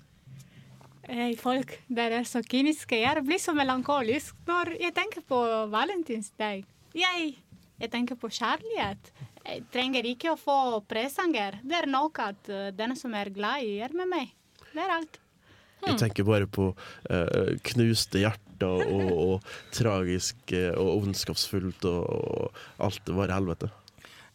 [1.41, 1.73] Folk.
[1.91, 2.95] der er så kyniske.
[2.95, 5.39] Jeg blir så melankolisk når jeg tenker på
[5.73, 6.63] valentinsdag.
[6.95, 7.33] Jeg,
[7.81, 9.11] jeg tenker på kjærlighet.
[9.41, 10.59] Jeg trenger ikke å få
[10.89, 11.59] presanger.
[11.65, 14.35] Det er nok at eh, den som er glad er med meg.
[14.71, 15.21] Det er alt.
[15.81, 22.85] Jeg tenker bare på uh, knuste hjerter og, og tragisk eh, og ondskapsfullt og, og
[22.85, 23.71] alt var helvete.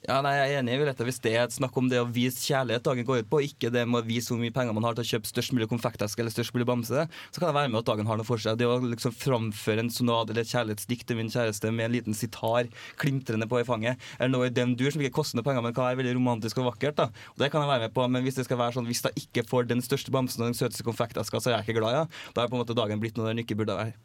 [0.06, 2.06] Ja, nei, Jeg er enig i dette Hvis det er et snakk om det å
[2.06, 4.86] vise kjærlighet dagen går ut på, ikke det med å vise hvor mye penger man
[4.86, 7.72] har til å kjøpe størst mulig konfekteske eller størst mulig bamse, så kan jeg være
[7.74, 8.60] med at dagen har noe for seg.
[8.60, 12.18] Det å liksom framføre en sonade eller et kjærlighetsdikt til min kjæreste med en liten
[12.18, 12.70] sitar
[13.02, 15.74] klimtrende på i fanget, eller noe i den dur som ikke koster noe penger, men
[15.74, 17.08] kan være veldig romantisk og vakkert, da.
[17.34, 19.26] Og det kan jeg være med på, men hvis det skal være sånn, hvis jeg
[19.26, 22.06] ikke får den største bamsen og den søteste konfekteska, så er jeg ikke glad, ja.
[22.38, 23.98] Da er på en måte dagen blitt noe den ikke burde være.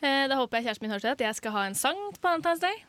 [0.00, 2.64] Eh, Da håper jeg kjæresten min hørte at jeg skal ha en sang på Valentine's
[2.64, 2.80] Day.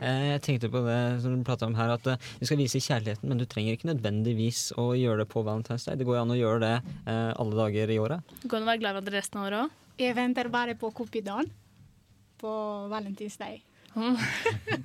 [0.00, 2.80] Eh, Jeg tenkte på det som du pratet om her, at eh, du skal vise
[2.82, 5.96] kjærligheten, men du trenger ikke nødvendigvis å gjøre det på Valentine's Day.
[6.00, 6.74] Det går jo an å gjøre det
[7.06, 8.36] eh, alle dager i året.
[8.42, 9.82] Det går an å være glad i hverandre resten av året òg.
[10.02, 11.48] Jeg venter bare på Cupidon
[12.42, 12.52] på
[12.92, 13.62] Valentine's Day.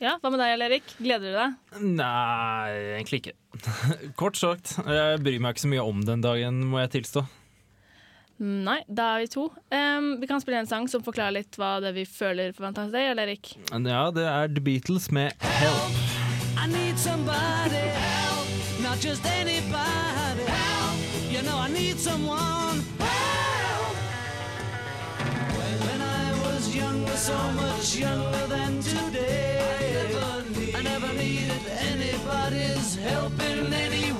[0.00, 0.86] Ja, Hva med deg, Erik?
[0.96, 1.80] Gleder du deg?
[1.98, 3.34] Nei, egentlig ikke.
[4.20, 7.26] Kort sagt, jeg bryr meg ikke så mye om den dagen, må jeg tilstå.
[8.40, 9.42] Nei, da er vi to.
[9.68, 12.94] Um, vi kan spille en sang som forklarer litt hva det vi føler for Valentine's
[12.94, 13.50] Day, eller Erik?
[13.68, 15.98] Ja, det er The Beatles med 'Help'.
[16.56, 18.48] I need somebody help,
[18.80, 20.96] not just anybody help.
[21.32, 23.96] You know I need someone help.
[25.84, 30.16] When I was younger, so much younger than today,
[30.78, 31.62] I never needed
[31.92, 34.19] anybody's help in any way.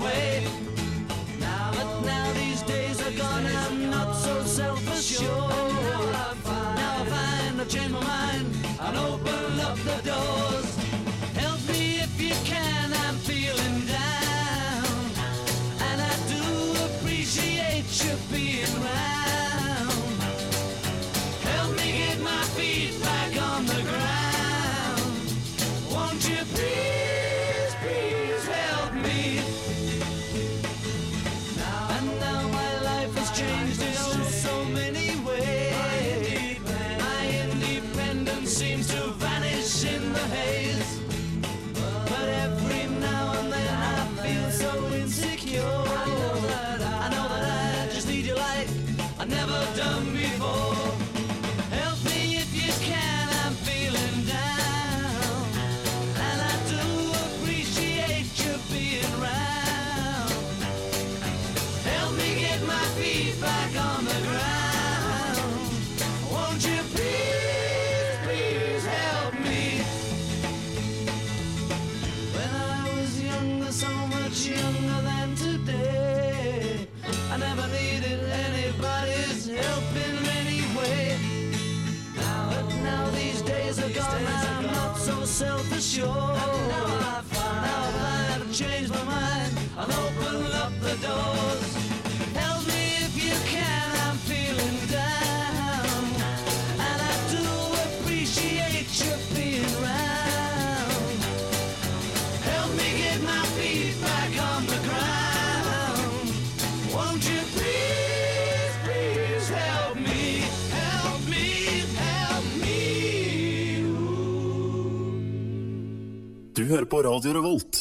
[116.90, 117.76] På Radio Revolt,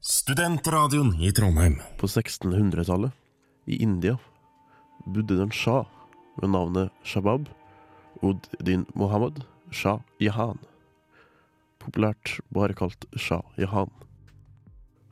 [0.00, 1.76] studentradioen i Trondheim.
[1.98, 3.12] På 1600-tallet,
[3.64, 4.16] i India,
[5.06, 5.86] bodde det en shah
[6.40, 7.46] med navnet Shabab
[8.20, 10.58] Uddin Mohammed Shah Jahan.
[11.78, 13.94] Populært bare kalt Shah Jahan.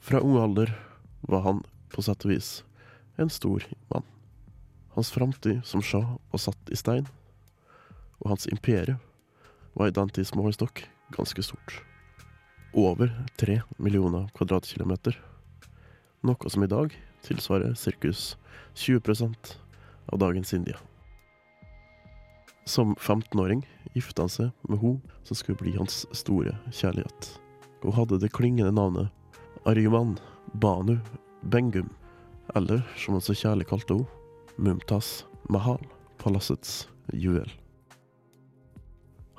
[0.03, 0.75] Fra ung alder
[1.31, 1.63] var han
[1.95, 2.53] på sett og vis
[3.15, 3.63] en stor
[3.95, 4.07] mann.
[4.99, 7.07] Hans framtid som shah var satt i stein,
[8.19, 8.99] og hans imperie
[9.79, 11.85] var i den tids målestokk ganske stort.
[12.77, 15.17] Over tre millioner kvadratkilometer,
[16.21, 16.93] noe som i dag
[17.25, 18.35] tilsvarer sirkus
[18.77, 19.55] 20%
[20.13, 20.77] av dagens India.
[22.69, 23.65] Som 15-åring
[23.95, 27.31] gifta han seg med hun som skulle bli hans store kjærlighet.
[27.81, 29.09] Hun hadde det klingende navnet
[29.65, 30.19] Arjuman
[30.53, 30.99] Banu
[31.49, 31.89] Bengum,
[32.53, 34.13] eller som han så kjærlig kalte henne,
[34.61, 35.81] Mumtaz Mahal,
[36.21, 37.49] palassets juvel.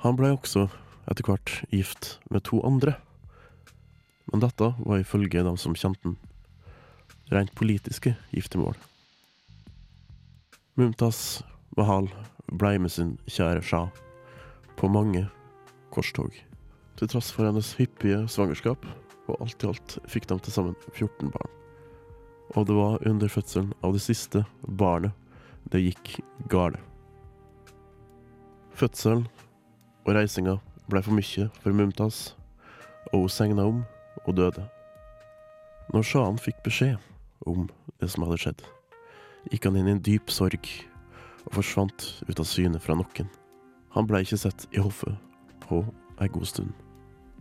[0.02, 0.66] Han ble også
[1.06, 2.98] etter hvert gift med to andre,
[4.32, 6.18] men dette var ifølge dem som kjente han,
[7.32, 8.76] rent politiske giftermål.
[10.78, 11.42] Mumtaz
[11.76, 12.08] Mahal
[12.46, 13.88] blei med sin kjære Shah
[14.78, 15.26] på mange
[15.94, 16.32] korstog.
[16.98, 18.86] Til tross for hennes hyppige svangerskap,
[19.28, 21.50] og alt i alt fikk de til sammen 14 barn.
[22.56, 25.12] Og det var under fødselen av det siste barnet
[25.68, 26.14] det gikk
[26.48, 26.80] galt.
[28.78, 29.26] Fødselen
[30.06, 30.56] og reisinga
[30.88, 32.32] ble for mye for Mumtaz,
[33.12, 33.82] og hun segna om
[34.28, 34.64] og døde.
[35.94, 36.98] Når sjahen fikk beskjed
[37.48, 37.68] om
[38.00, 38.64] det som hadde skjedd,
[39.48, 40.68] gikk han inn i en dyp sorg
[41.46, 43.28] og forsvant ut av syne fra nokken.
[43.96, 45.16] Han ble ikke sett i hoffet
[45.64, 45.80] på
[46.20, 46.74] ei god stund,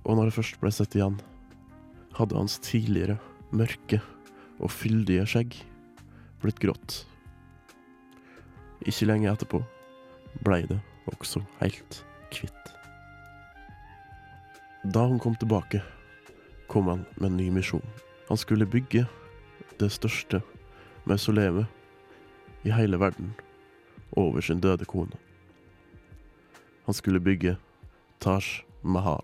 [0.06, 1.18] og når det først ble sett igjen,
[2.16, 3.18] hadde hans tidligere
[3.52, 4.00] mørke
[4.58, 5.58] og fyldige skjegg
[6.42, 7.02] blitt grått.
[8.88, 9.60] Ikke lenge etterpå
[10.46, 10.80] blei det
[11.12, 12.74] også helt kvitt.
[14.88, 15.82] Da han kom tilbake,
[16.68, 17.86] kom han med en ny misjon.
[18.28, 19.06] Han skulle bygge
[19.80, 20.42] det største
[21.08, 21.66] mausoleet
[22.68, 23.34] i hele verden
[24.18, 25.16] over sin døde kone.
[26.86, 27.58] Han skulle bygge
[28.20, 29.24] Taj Mahal.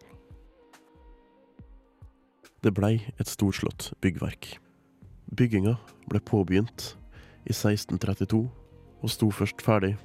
[2.64, 4.58] Det blei et storslått byggverk.
[5.36, 5.76] Bygginga
[6.12, 6.94] ble påbegynt
[7.44, 8.44] i 1632
[9.04, 9.96] og sto først ferdig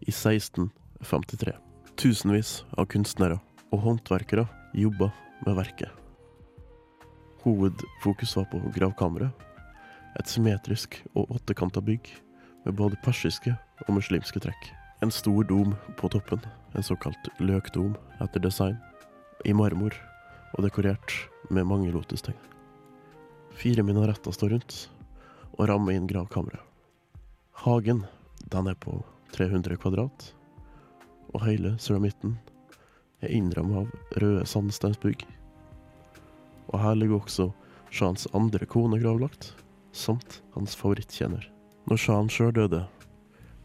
[0.00, 1.56] i 1653.
[1.96, 3.40] Tusenvis av kunstnere
[3.72, 4.46] og håndverkere
[4.76, 5.12] jobba
[5.44, 5.95] med verket.
[7.46, 9.30] Hovedfokus var på gravkammeret,
[10.18, 12.08] et symmetrisk og åttekanta bygg
[12.64, 13.52] med både persiske
[13.84, 14.72] og muslimske trekk.
[15.04, 16.42] En stor dom på toppen,
[16.74, 17.94] en såkalt løkdom
[18.24, 18.74] etter design,
[19.46, 19.94] i marmor
[20.56, 21.14] og dekorert
[21.54, 22.34] med mange lotustegn.
[23.54, 24.80] Fire minaretter står rundt
[25.54, 26.58] og rammer inn gravkammeret.
[27.62, 28.02] Hagen,
[28.50, 28.98] den er på
[29.38, 30.32] 300 kvadrat,
[31.30, 32.40] og hele sulamitten
[33.22, 35.22] er innrammet av røde sandsteinsbygg.
[36.72, 37.50] Og her ligger også
[37.90, 39.54] Shahens andre kone gravlagt,
[39.92, 41.44] samt hans favorittkjenner.
[41.86, 42.82] Når Shahen sjøl døde,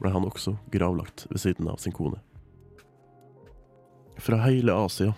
[0.02, 2.20] ble han også gravlagt ved siden av sin kone.
[4.22, 5.16] Fra hele Asia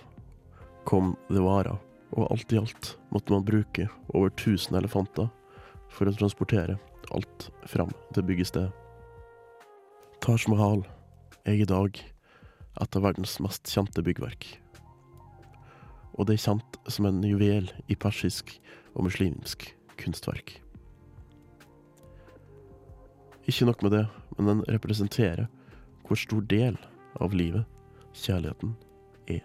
[0.88, 1.75] kom det varer,
[2.15, 5.27] og alt i alt måtte man bruke over 1000 elefanter
[5.91, 6.77] for å transportere
[7.13, 8.71] alt fram til byggestedet.
[10.23, 10.86] Taj Mahal
[11.43, 14.62] er i dag et av verdens mest kjente byggverk.
[16.14, 18.53] Og det er kjent som en juvel i persisk
[18.93, 19.66] og muslimsk
[19.97, 20.59] kunstverk.
[23.49, 24.05] Ikke nok med det,
[24.38, 25.49] men den representerer
[26.07, 26.78] hvor stor del
[27.22, 27.66] av livet
[28.16, 28.76] kjærligheten
[29.32, 29.41] er.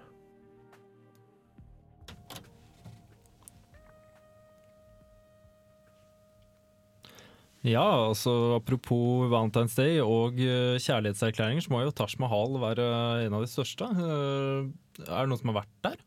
[7.67, 12.87] Ja, altså apropos Valentine's Day og eh, kjærlighetserklæringer, så må jo Taj Mahal være
[13.27, 13.89] en av de største.
[13.89, 14.69] Eh,
[15.09, 15.99] er det noen som har vært der?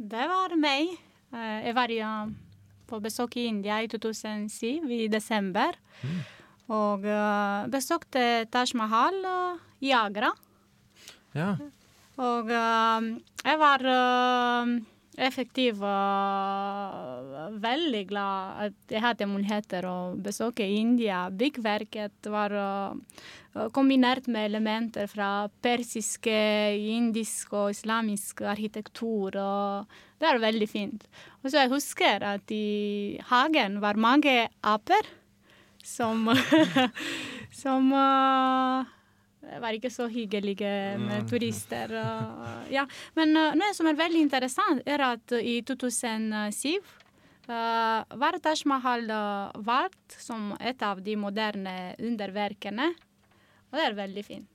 [0.00, 0.94] Det var meg.
[1.34, 1.92] Eh, Jeg var
[2.88, 5.76] på besøk i India i 2007, i desember.
[6.70, 9.20] Og eh, besøkte Taj Mahal
[9.84, 10.32] i Agra.
[11.36, 11.52] Ja.
[12.16, 13.10] Og eh,
[13.44, 13.84] jeg var
[15.18, 21.24] effektiv og veldig glad at jeg hadde muligheter å besøke India.
[21.34, 26.36] Byggverket var eh, kombinert med elementer fra persiske,
[26.94, 29.34] indisk og islamisk arkitektur.
[29.34, 31.08] og Det er veldig fint.
[31.42, 35.10] Og så jeg husker at i hagen var mange aper
[35.84, 36.28] som
[37.60, 37.90] Som
[39.46, 41.28] eh, var ikke så hyggelige med Mm.
[41.30, 41.92] turister.
[41.96, 42.86] og- ja.
[43.16, 46.78] Men uh, noe som er veldig interessant, er at i 2007
[47.48, 49.06] uh, var Taj Mahal
[49.56, 52.90] valgt som et av de moderne underverkene.
[53.72, 54.48] Og det er veldig fint.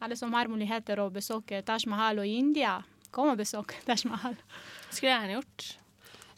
[0.00, 2.82] Alle som har muligheter å besøke Taj Mahal og India,
[3.12, 4.34] kom og besøk Taj Mahal.
[4.90, 5.76] Skulle jeg gjerne gjort.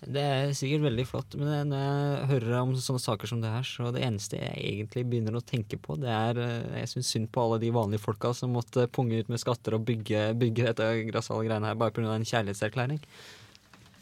[0.04, 3.64] Det er sikkert veldig flott, men når jeg hører om sånne saker som det her,
[3.64, 7.30] så det eneste jeg egentlig begynner å tenke på, det er eh, Jeg syns synd
[7.32, 10.90] på alle de vanlige folka som måtte punge ut med skatter og bygge, bygge dette
[11.08, 12.12] grassale greiene her bare pga.
[12.12, 13.00] en kjærlighetserklæring.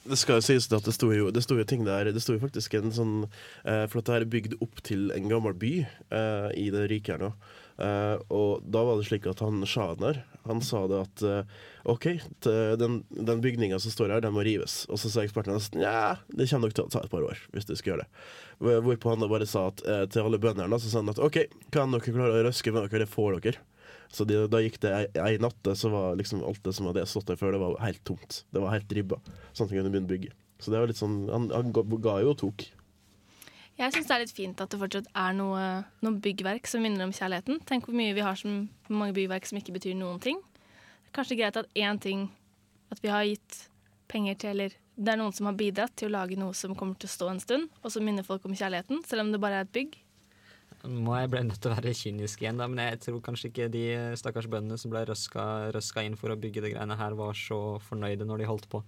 [0.03, 2.35] Det skal jo sies at det sto jo, det sto jo ting der Det sto
[2.35, 3.13] jo faktisk en sånn
[3.63, 6.89] eh, For at det her er bygd opp til en gammel by eh, i det
[6.91, 7.31] riket her nå.
[7.81, 12.09] Eh, og da var det slik at han sjahen han sa det at uh, OK,
[12.43, 14.81] den, den bygninga som står her, den må rives.
[14.91, 17.39] Og så sa ekspertene nesten nja, det kommer nok til å ta et par år
[17.55, 18.25] hvis du skal gjøre det.
[18.83, 21.45] Hvorpå han da bare sa at uh, til alle bøndene så sa han at OK,
[21.75, 23.63] kan dere klare å røske med dere, det får dere.
[24.13, 27.07] Så de, da gikk det ei, ei natte, så var liksom alt det som hadde
[27.09, 28.43] stått der før, det var helt tomt.
[28.53, 29.23] Det var helt ribba,
[29.55, 30.35] sånn at han kunne begynne å bygge.
[30.63, 32.67] Så det var litt sånn Han, han ga jo og tok.
[33.81, 35.61] Jeg syns det er litt fint at det fortsatt er noe,
[36.05, 37.63] noen byggverk som minner om kjærligheten.
[37.69, 40.39] Tenk hvor mye vi har som mange byggverk som ikke betyr noen ting.
[40.45, 42.31] Det er kanskje greit at én ting
[42.93, 43.71] At vi har gitt
[44.13, 46.99] penger til, eller det er noen som har bidratt til å lage noe som kommer
[47.01, 49.63] til å stå en stund, og som minner folk om kjærligheten, selv om det bare
[49.63, 49.97] er et bygg.
[50.83, 53.71] Må jeg ble nødt til å være kynisk igjen, da, men jeg tror kanskje ikke
[53.73, 53.85] de
[54.19, 55.45] stakkars bøndene som ble røska,
[55.77, 58.83] røska inn for å bygge det greiene her, var så fornøyde når de holdt på.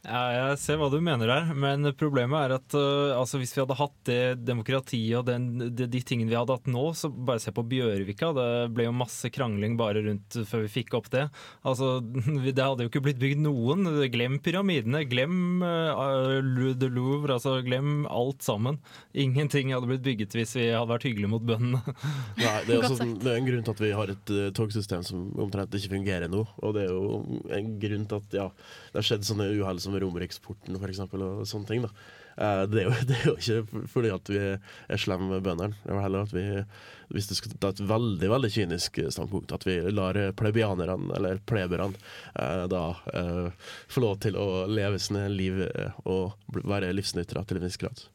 [0.00, 3.60] Ja, jeg ser hva du mener der, men problemet er at uh, altså, hvis vi
[3.60, 7.42] hadde hatt det demokratiet og den, de, de tingene vi hadde hatt nå, så bare
[7.42, 8.30] se på Bjørvika.
[8.32, 11.26] Det ble jo masse krangling bare rundt før vi fikk opp det.
[11.68, 11.98] Altså,
[12.50, 13.90] Det hadde jo ikke blitt bygd noen.
[14.12, 16.40] Glem pyramidene, glem uh,
[16.80, 18.80] de Louvre, altså glem alt sammen.
[19.12, 21.82] Ingenting hadde blitt bygget hvis vi hadde vært hyggelige mot bøndene.
[22.40, 25.04] Nei, det er, også, det er en grunn til at vi har et uh, togsystem
[25.04, 26.46] som omtrent ikke fungerer nå.
[26.64, 27.20] Og det er jo
[27.52, 28.50] en grunn til at ja,
[28.94, 31.86] det har skjedd sånne uhell som Romeriksporten for eksempel, og sånne ting.
[31.86, 31.90] da.
[32.36, 35.78] Eh, det, er jo, det er jo ikke fordi at vi er slemme med bøndene.
[35.82, 36.44] Det er heller at vi,
[37.14, 41.98] hvis du skal ta et veldig veldig kynisk standpunkt, at vi lar plebianerne, eller pleberne,
[42.34, 42.84] eh, da
[43.14, 47.80] eh, få lov til å leve sine liv eh, og være livsnyttere til en viss
[47.80, 48.06] grad.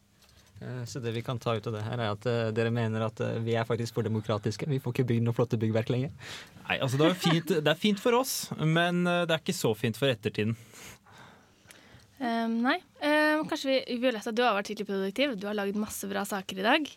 [0.62, 3.04] Eh, Så det vi kan ta ut av det her, er at uh, dere mener
[3.06, 4.68] at uh, vi er faktisk for demokratiske.
[4.70, 6.14] Vi får ikke bygd noen flotte byggverk lenger.
[6.66, 9.58] Nei, altså det er, fint, det er fint for oss, men uh, det er ikke
[9.58, 10.56] så fint for ettertiden.
[12.16, 12.78] Um, nei.
[13.04, 15.36] Um, kanskje vi, Violetta, du har vært skikkelig produktiv.
[15.40, 16.90] Du har lagd masse bra saker i dag.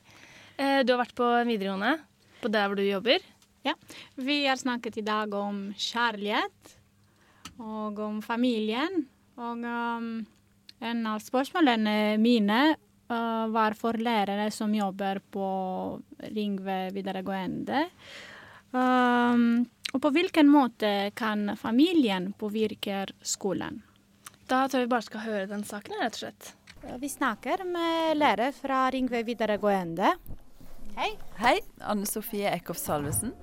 [0.59, 1.97] Uh, du har vært på videregående,
[2.43, 3.25] på der hvor du jobber.
[3.67, 3.75] Ja.
[4.15, 6.77] Vi har snakket i dag om kjærlighet
[7.59, 9.09] og om familien.
[9.39, 10.13] Og um,
[10.79, 12.61] en av spørsmålene mine
[13.11, 15.49] uh, var for lærere som jobber på
[16.31, 17.89] Ringve videregående.
[18.71, 23.83] Um, og på hvilken måte kan familien påvirke skolen?
[24.49, 26.47] Da tror jeg vi bare skal høre den saken, rett og slett.
[27.03, 30.15] Vi snakker med lærer fra Ringve videregående.
[30.97, 31.11] Hei.
[31.37, 31.59] Hei.
[31.85, 33.35] Anne Sofie Eckhoff Salvesen.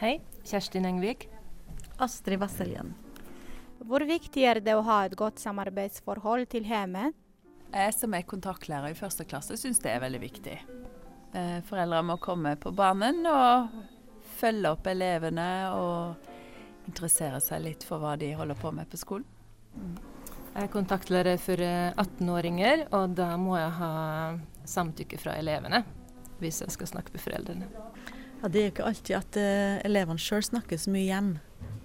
[0.00, 0.14] Hei.
[0.48, 1.26] Kjerstin Engvik.
[2.00, 2.94] Astrid Vasseljen.
[3.84, 7.12] Hvor viktig er det å ha et godt samarbeidsforhold til hjemmet?
[7.72, 10.56] Jeg som er kontaktlærer i første klasse syns det er veldig viktig.
[11.36, 13.76] Eh, Foreldre må komme på banen og
[14.40, 19.28] følge opp elevene og interessere seg litt for hva de holder på med på skolen.
[20.52, 23.92] Jeg er kontaktlærer for eh, 18-åringer, og da må jeg ha
[24.68, 25.82] samtykke fra elevene
[26.42, 27.68] hvis jeg skal snakke med foreldrene.
[28.42, 31.28] Ja, Det er jo ikke alltid at uh, elevene sjøl snakker så mye hjem.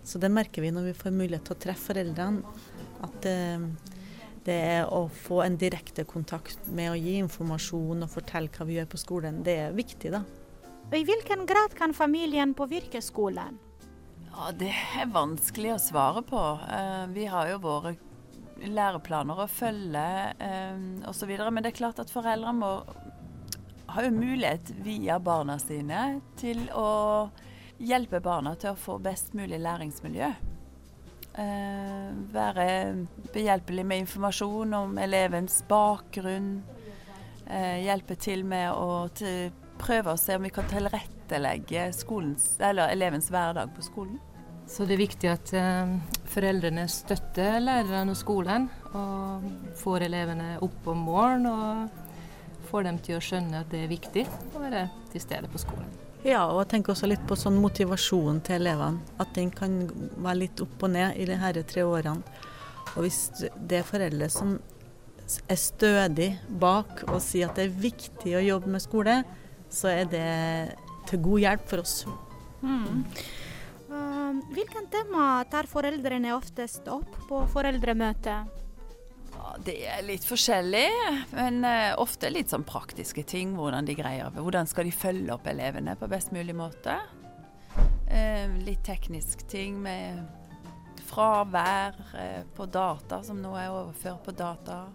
[0.01, 2.55] Så det merker vi når vi får mulighet til å treffe foreldrene.
[3.05, 3.67] At uh,
[4.47, 8.79] det er å få en direkte kontakt med å gi informasjon og fortelle hva vi
[8.79, 10.23] gjør på skolen, det er viktig, da.
[10.87, 13.59] Og I hvilken grad kan familien påvirke skolen?
[14.37, 16.39] Ja, Det er vanskelig å svare på.
[16.69, 17.95] Eh, Vi har jo våre
[18.61, 20.03] læreplaner å følge
[20.37, 21.31] eh, osv.
[21.49, 22.69] Men det er klart at foreldre må
[23.97, 27.31] jo mulighet via barna sine til å
[27.81, 30.29] hjelpe barna til å få best mulig læringsmiljø.
[31.41, 32.69] Eh, være
[33.33, 36.59] behjelpelig med informasjon om elevens bakgrunn.
[37.47, 39.07] Hjelpe til med å
[39.79, 41.16] prøve å se om vi kan tilrettelegge
[41.93, 44.19] skolens, eller elevens hverdag på skolen.
[44.67, 45.93] Så det er viktig at eh,
[46.27, 49.45] foreldrene støtter lærerne og skolen, og
[49.79, 54.25] får elevene opp om morgenen og får dem til å skjønne at det er viktig
[54.27, 55.87] å være til stede på skolen.
[56.25, 58.99] Ja, og jeg tenker også litt på sånn motivasjonen til elevene.
[59.21, 59.85] At den kan
[60.17, 62.43] være litt opp og ned i de her tre årene.
[62.97, 64.57] Og hvis det er foreldre som
[65.47, 69.15] er stødig bak og sier at det er viktig å jobbe med skole,
[69.71, 70.27] så er det
[71.09, 71.97] til god hjelp for oss.
[72.61, 73.03] Mm.
[73.87, 78.57] Uh, hvilken tema tar foreldrene oftest opp på foreldremøtet?
[79.65, 80.87] Det er litt forskjellig,
[81.35, 83.55] men eh, ofte litt sånn praktiske ting.
[83.57, 86.97] Hvordan de greier Hvordan skal de følge opp elevene på best mulig måte?
[88.07, 90.21] Eh, litt teknisk ting med
[91.07, 94.85] fravær eh, på data, som nå er overført på data.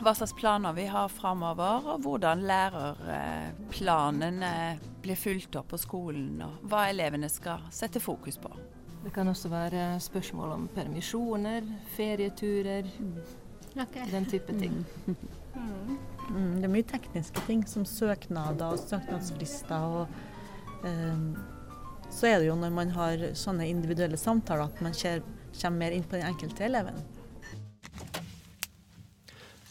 [0.00, 4.52] Hva slags planer vi har framover, og hvordan lærerplanene
[5.02, 8.50] blir fulgt opp på skolen, og hva elevene skal sette fokus på.
[9.02, 11.62] Det kan også være spørsmål om permisjoner,
[11.96, 12.86] ferieturer,
[14.12, 14.84] den type ting.
[16.30, 19.76] Mm, det er mye tekniske ting, som søknader og søknadsfrister.
[19.76, 20.06] Og,
[20.86, 21.34] ehm,
[22.08, 26.06] så er det jo når man har sånne individuelle samtaler at man kommer mer inn
[26.06, 27.02] på den enkelte eleven.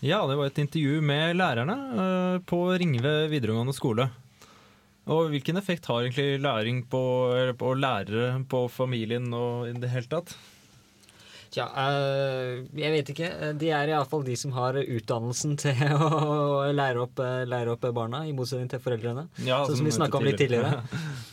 [0.01, 4.07] Ja, det var et intervju med lærerne eh, på Ringve videregående skole.
[5.11, 7.01] Og hvilken effekt har egentlig læring på,
[7.57, 10.33] på lærere på familien og i det hele tatt?
[11.51, 13.29] Tja, eh, jeg vet ikke.
[13.59, 18.23] De er iallfall de som har utdannelsen til å lære opp, eh, lære opp barna,
[18.25, 19.27] i motsetning til foreldrene.
[19.43, 20.81] Ja, sånn som som vi snakka om litt tidligere.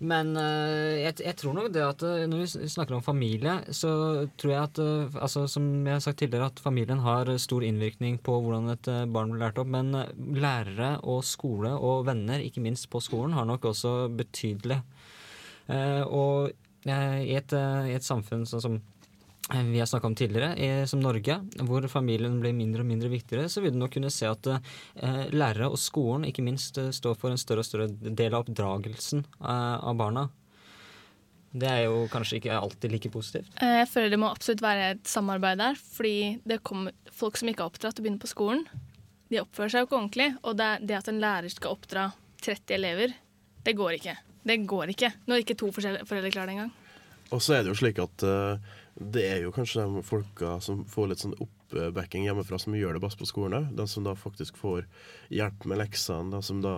[0.00, 3.90] Men eh, jeg, jeg tror nok det at eh, når vi snakker om familie, så
[4.40, 8.16] tror jeg at eh, altså, Som jeg har sagt tidligere, at familien har stor innvirkning
[8.24, 9.68] på hvordan et barn blir lært opp.
[9.68, 14.80] Men lærere og skole og venner, ikke minst på skolen, har nok også betydelig.
[15.70, 16.48] Og
[16.88, 18.78] i, et, i et samfunn sånn som
[19.50, 21.36] vi har snakka om tidligere, i, som Norge,
[21.66, 25.24] hvor familien blir mindre og mindre viktigere, så vil du nok kunne se at eh,
[25.34, 29.24] lærere og skolen ikke minst eh, står for en større og større del av oppdragelsen
[29.40, 30.28] eh, av barna.
[31.50, 33.50] Det er jo kanskje ikke alltid like positivt.
[33.58, 36.14] Eh, Jeg føler det må absolutt være et samarbeid der, fordi
[36.46, 38.62] det kommer folk som ikke er oppdratt til å begynne på skolen.
[39.30, 42.08] De oppfører seg jo ikke ordentlig, og det, det at en lærer skal oppdra
[42.46, 43.16] 30 elever,
[43.66, 44.14] det går ikke.
[44.46, 46.70] Det går ikke når ikke to foreldre klarer det engang.
[47.30, 50.82] Og så er det jo slik at eh, det er jo kanskje de folka som
[50.84, 53.70] får litt sånn oppbacking hjemmefra, som gjør det best på skolen òg.
[53.78, 54.84] De som da faktisk får
[55.32, 56.74] hjelp med leksene, de som da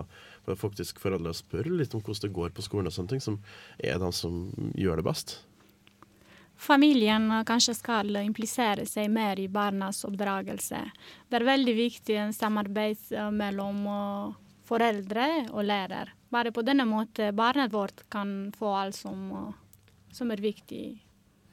[0.47, 3.41] faktisk foreldre spør litt om hvordan det går på skolen og sånne ting, som
[3.75, 4.45] er de som
[4.79, 5.35] gjør det best.
[6.63, 10.79] Familien kanskje skal implisere seg mer i barnas oppdragelse.
[11.27, 13.83] Det er veldig viktig en samarbeid mellom
[14.69, 16.13] foreldre og lærer.
[16.31, 19.25] Bare på denne måten barnet vårt kan få alt som,
[20.13, 20.85] som er viktig.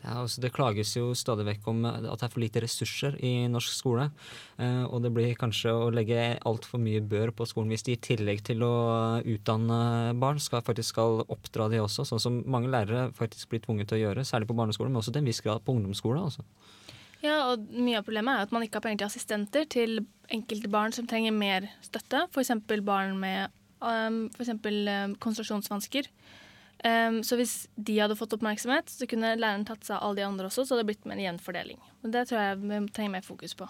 [0.01, 3.49] Ja, altså Det klages jo stadig vekk om at det er for lite ressurser i
[3.53, 4.07] norsk skole.
[4.57, 8.01] Eh, og det blir kanskje å legge altfor mye bør på skolen hvis de i
[8.01, 8.73] tillegg til å
[9.21, 9.81] utdanne
[10.21, 12.09] barn, skal, faktisk skal oppdra de også.
[12.09, 15.13] Sånn som mange lærere faktisk blir tvunget til å gjøre, særlig på barneskolen, men også
[15.13, 16.25] til en viss grad på ungdomsskole.
[16.31, 16.47] Altså.
[17.21, 19.99] Ja, og mye av problemet er at man ikke har penger til assistenter til
[20.33, 22.25] enkelte barn som trenger mer støtte.
[22.33, 22.55] F.eks.
[22.87, 23.53] barn med
[23.85, 26.09] um, konsentrasjonsvansker.
[26.81, 30.27] Um, så hvis de hadde fått oppmerksomhet, så kunne læreren tatt seg av alle de
[30.31, 31.81] andre også, så det hadde blitt mer jevn fordeling.
[32.01, 33.69] Og det tror jeg vi trenger mer fokus på.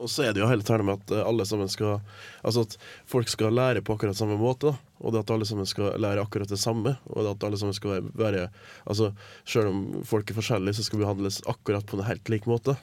[0.00, 1.98] Og så er det jo hele tiden med at eh, alle sammen skal
[2.40, 2.76] Altså at
[3.08, 4.72] folk skal lære på akkurat samme måte.
[4.72, 4.94] da.
[5.04, 6.96] Og det at alle sammen skal lære akkurat det samme.
[7.12, 8.48] Og det at alle sammen skal være
[8.86, 9.12] Altså
[9.44, 12.76] Selv om folk er forskjellige, så skal vi behandles akkurat på en helt lik måte.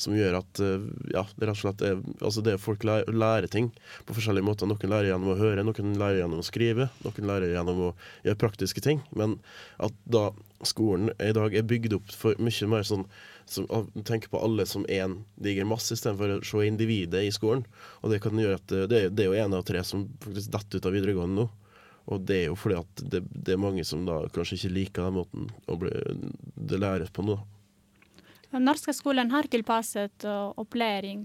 [0.00, 3.70] Som gjør at eh, ja, det slett er Altså det folk lærer, ting
[4.06, 4.66] på forskjellige måter.
[4.70, 7.92] Noen lærer gjennom å høre, noen lærer gjennom å skrive, noen lærer gjennom å
[8.26, 9.04] gjøre praktiske ting.
[9.14, 9.38] Men
[9.82, 10.30] at da
[10.64, 13.06] skolen i dag er bygd opp for mye mer sånn
[13.46, 17.66] som å tenke på alle som én diger masse, istedenfor å se individet i skolen.
[18.00, 20.80] Og det kan gjøre at det, det er- jo én av tre som faktisk detter
[20.80, 21.50] ut av videregående nå.
[22.12, 25.06] Og det er jo fordi at det, det er mange som da kanskje ikke liker
[25.06, 25.92] den måten å bli,
[26.56, 27.38] det læres på nå.
[27.38, 27.53] Den
[28.62, 31.24] norske skolen har tilpasset eh, opplæring,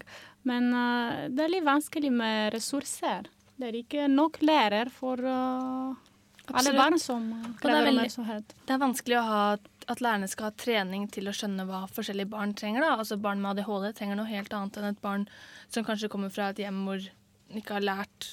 [0.49, 3.29] men eh, det er litt vanskelig med ressurser.
[3.59, 6.09] Det er ikke nok lærer for eh,
[6.49, 8.55] alle barn som er krever oppmerksomhet.
[8.65, 9.43] Det er vanskelig å ha
[9.89, 12.85] at lærerne skal ha trening til å skjønne hva forskjellige barn trenger.
[12.85, 12.97] Da.
[13.01, 15.25] Altså Barn med ADHD trenger noe helt annet enn et barn
[15.73, 18.27] som kanskje kommer fra et hjem hvor de ikke har lært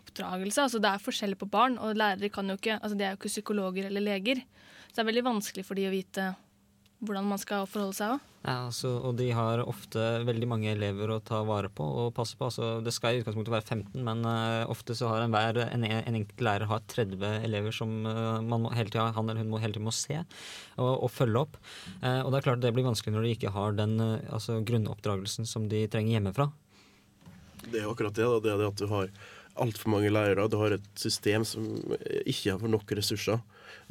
[0.00, 0.64] oppdragelse.
[0.64, 3.20] Altså Det er forskjellig på barn, og lærere kan jo ikke, altså de er jo
[3.20, 4.40] ikke psykologer eller leger.
[4.88, 6.32] Så det er veldig vanskelig for de å vite
[7.02, 8.28] hvordan man skal forholde seg òg.
[8.42, 12.34] Ja, altså, og de har ofte veldig mange elever å ta vare på og passe
[12.38, 12.48] på.
[12.48, 16.18] Altså, det skal i utgangspunktet være 15, men uh, ofte så har enhver, en, en
[16.18, 19.62] enkelt lærer har 30 elever som uh, man må hele tiden, han eller hun må
[19.62, 21.60] hele tiden må se og, og følge opp.
[22.02, 25.46] Uh, og det er klart det blir vanskelig når de ikke har den altså, grunnoppdragelsen
[25.46, 26.50] som de trenger hjemmefra.
[27.62, 28.26] Det er akkurat det.
[28.26, 28.42] Da.
[28.42, 29.12] Det er det at du har
[29.60, 30.48] altfor mange lærere.
[30.50, 31.66] Du har et system som
[32.24, 33.40] ikke har nok ressurser.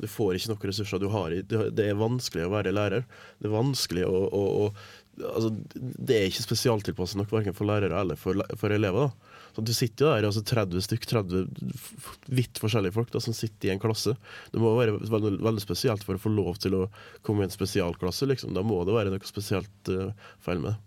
[0.02, 1.02] Du får ikke nok ressurser.
[1.02, 3.06] Du har, det er vanskelig å være lærer.
[3.42, 8.00] Det er vanskelig å, å, å altså, Det er ikke spesialtilpasset nok verken for lærere
[8.02, 9.10] eller for, for elever.
[9.12, 9.38] da.
[9.52, 13.36] Så Du sitter jo der, altså 30 stykk, 30 f- vidt forskjellige folk da, som
[13.36, 14.14] sitter i en klasse.
[14.54, 16.86] Det må være veldig, veldig spesielt for å få lov til å
[17.28, 18.30] komme i en spesialklasse.
[18.32, 18.56] liksom.
[18.56, 20.14] Da må det være noe spesielt uh,
[20.46, 20.80] feil med det.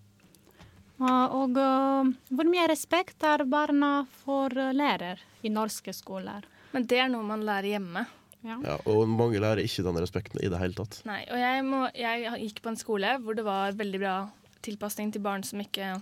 [1.05, 6.47] Og uh, hvor mye respekt har barna for uh, lærer i norske skoler?
[6.75, 8.05] Men det er noe man lærer hjemme.
[8.45, 8.59] Ja.
[8.61, 10.99] Ja, og mange lærer ikke den respekten i det hele tatt.
[11.09, 14.17] Nei, og jeg, må, jeg gikk på en skole hvor det var veldig bra
[14.65, 15.95] tilpasning til barn som ikke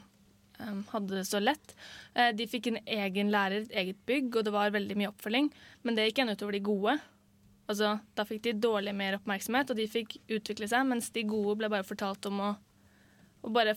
[0.58, 1.76] um, hadde det så lett.
[2.16, 5.52] Uh, de fikk en egen lærer, et eget bygg, og det var veldig mye oppfølging.
[5.86, 6.98] Men det gikk igjen utover de gode.
[7.70, 11.54] Altså, da fikk de dårlig mer oppmerksomhet, og de fikk utvikle seg, mens de gode
[11.60, 12.50] ble bare fortalt om å,
[13.42, 13.74] å bare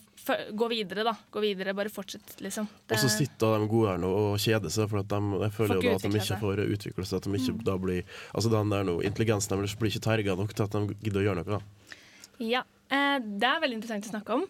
[0.53, 1.15] gå videre, da.
[1.33, 2.67] Gå videre, bare fortsett, liksom.
[2.69, 5.79] Og så sitter de gode her nå og kjeder seg, for at de, jeg føler
[5.79, 7.17] jo da at de ikke får utvikle seg.
[7.17, 8.03] At de ikke da blir
[8.35, 11.25] Altså den der noe Intelligensen deres blir ikke terga nok til at de gidder å
[11.29, 11.57] gjøre noe.
[11.57, 11.97] da.
[12.43, 12.61] Ja,
[12.93, 14.45] eh, det er veldig interessant å snakke om.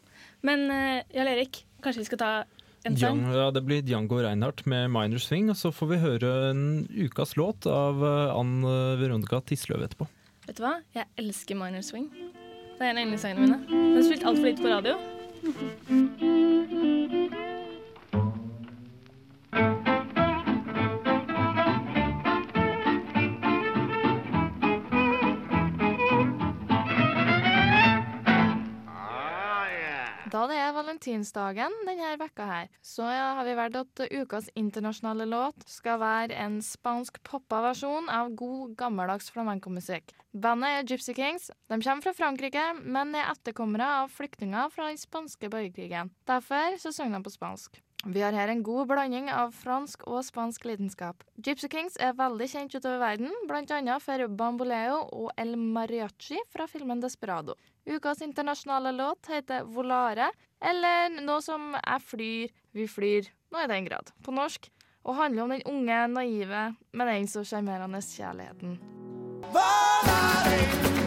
[0.45, 2.31] Men eh, Jarl Erik, kanskje vi skal ta
[2.85, 3.21] en sang?
[3.33, 7.35] Ja, det blir Django Reinhardt med 'Minor Swing', og så får vi høre en ukas
[7.39, 10.09] låt av eh, Ann eh, Veronica Tisløv etterpå.
[10.45, 10.79] Vet du hva?
[10.93, 12.11] Jeg elsker Minor Swing.
[12.77, 13.57] Det er en av yndlingssangene mine.
[13.69, 14.93] Den har spilt altfor lite på radio.
[30.51, 36.01] det er valentinsdagen denne vekka her, så har vi valgt at ukas internasjonale låt skal
[36.01, 40.13] være en spansk poppa versjon av god, gammeldags flamencomusikk.
[40.35, 41.49] Bandet er Gypsy Kings.
[41.71, 46.11] De kommer fra Frankrike, men er etterkommere av flyktninger fra den spanske borgerkrigen.
[46.27, 47.79] Derfor så synger de på spansk.
[48.05, 51.23] Vi har her en god blanding av fransk og spansk lidenskap.
[51.41, 57.01] Gypsy Kings er veldig kjent utover verden, annet for Bamboleo og El Mariachi fra filmen
[57.01, 57.55] Desperado.
[57.85, 60.31] Ukas internasjonale låt heter Volare,
[60.61, 64.71] eller noe som Jeg flyr, vi flyr, nå i den grad, på norsk,
[65.05, 66.65] og handler om den unge, naive,
[66.97, 68.79] men den så sjarmerende kjærligheten.
[69.53, 71.04] Felice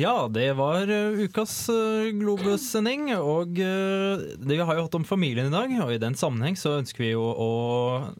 [0.00, 3.10] Ja, det var eh, ukas uh, Globus-sending.
[3.20, 6.56] Og eh, det vi har jo hatt om familien i dag, og i den sammenheng
[6.56, 7.48] så ønsker vi jo å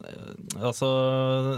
[0.05, 0.27] eh,
[0.61, 0.87] Altså,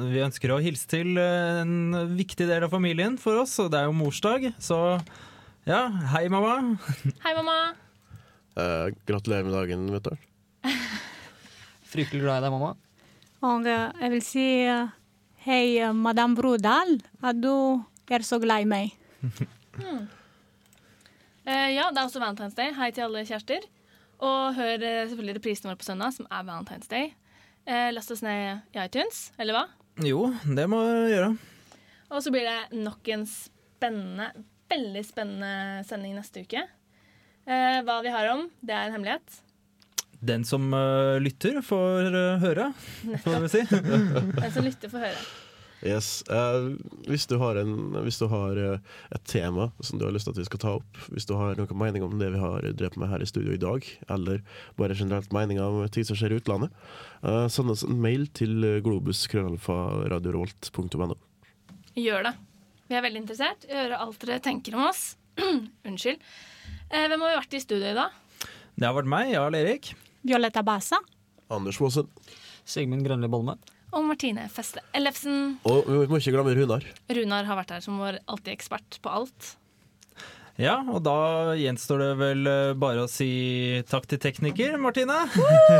[0.07, 3.81] vi ønsker å hilse til eh, en viktig del av familien for oss, og det
[3.81, 4.45] er jo morsdag.
[4.63, 4.77] Så
[5.67, 5.81] ja,
[6.13, 6.77] hei, mamma.
[7.25, 7.57] Hei, mamma.
[8.55, 10.69] Eh, gratulerer med dagen, vet du.
[11.91, 12.77] Fryktelig glad i deg, mamma.
[13.43, 14.95] Og eh, jeg vil si eh,
[15.49, 18.95] hei, eh, madam Brodal, at du er så glad i meg.
[21.43, 22.71] Eh, ja, det er også Valentine's Day.
[22.77, 23.65] Hei til alle kjærester.
[24.23, 27.09] Og hør eh, selvfølgelig reprisen vår på søndag, som er Valentine's Day.
[27.67, 29.65] Eh, last oss ned i iTunes, eller hva?
[30.03, 31.33] Jo, det må vi gjøre.
[32.13, 34.29] Og så blir det nok en spennende,
[34.71, 36.63] veldig spennende sending neste uke.
[37.43, 39.41] Eh, hva vi har om, det er en hemmelighet.
[40.23, 42.69] Den som uh, lytter, får uh, høre,
[43.25, 43.63] får vi si.
[43.67, 45.25] Den som lytter, får høre.
[45.83, 46.23] Yes.
[46.31, 46.79] Uh,
[47.11, 48.79] hvis du har, en, hvis du har eh,
[49.11, 51.59] et tema som du har lyst til at vi skal ta opp, hvis du har
[51.59, 53.83] noen mening om det vi har drevet med her i studio i dag,
[54.15, 54.39] eller
[54.79, 56.71] bare generelt mening om ting som skjer i utlandet,
[57.25, 61.15] uh, send oss en mail til globus.krøllalfa.radiorevolt.no.
[61.99, 62.33] Gjør det.
[62.87, 65.01] Vi er veldig interessert i å høre alt dere tenker om oss.
[65.89, 66.19] Unnskyld.
[66.87, 68.09] Uh, hvem har vi vært i studio i dag?
[68.79, 69.91] Det har vært meg, Jarl Erik.
[70.23, 71.03] Violetta Basa.
[71.51, 72.07] Anders Waasen.
[72.63, 73.59] Sigmund Grønli Bolme.
[73.93, 75.57] Og Martine Feste Ellefsen.
[75.69, 76.85] Og vi må ikke glemme Runar.
[77.13, 79.53] Runar har vært her som vår alltid ekspert på alt.
[80.61, 85.23] Ja, og da gjenstår det vel eh, bare å si takk til tekniker, Martine.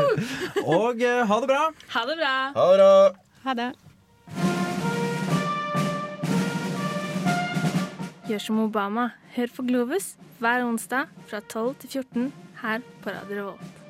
[0.80, 1.68] og eh, ha det bra.
[1.94, 2.34] Ha det bra.
[2.57, 2.94] Ha det bra.
[3.44, 3.69] Ha det.
[8.30, 9.11] Gjør som Obama.
[9.38, 12.27] Hør på Globus hver onsdag fra 12 til 14
[12.64, 13.83] her på Radio Revolt.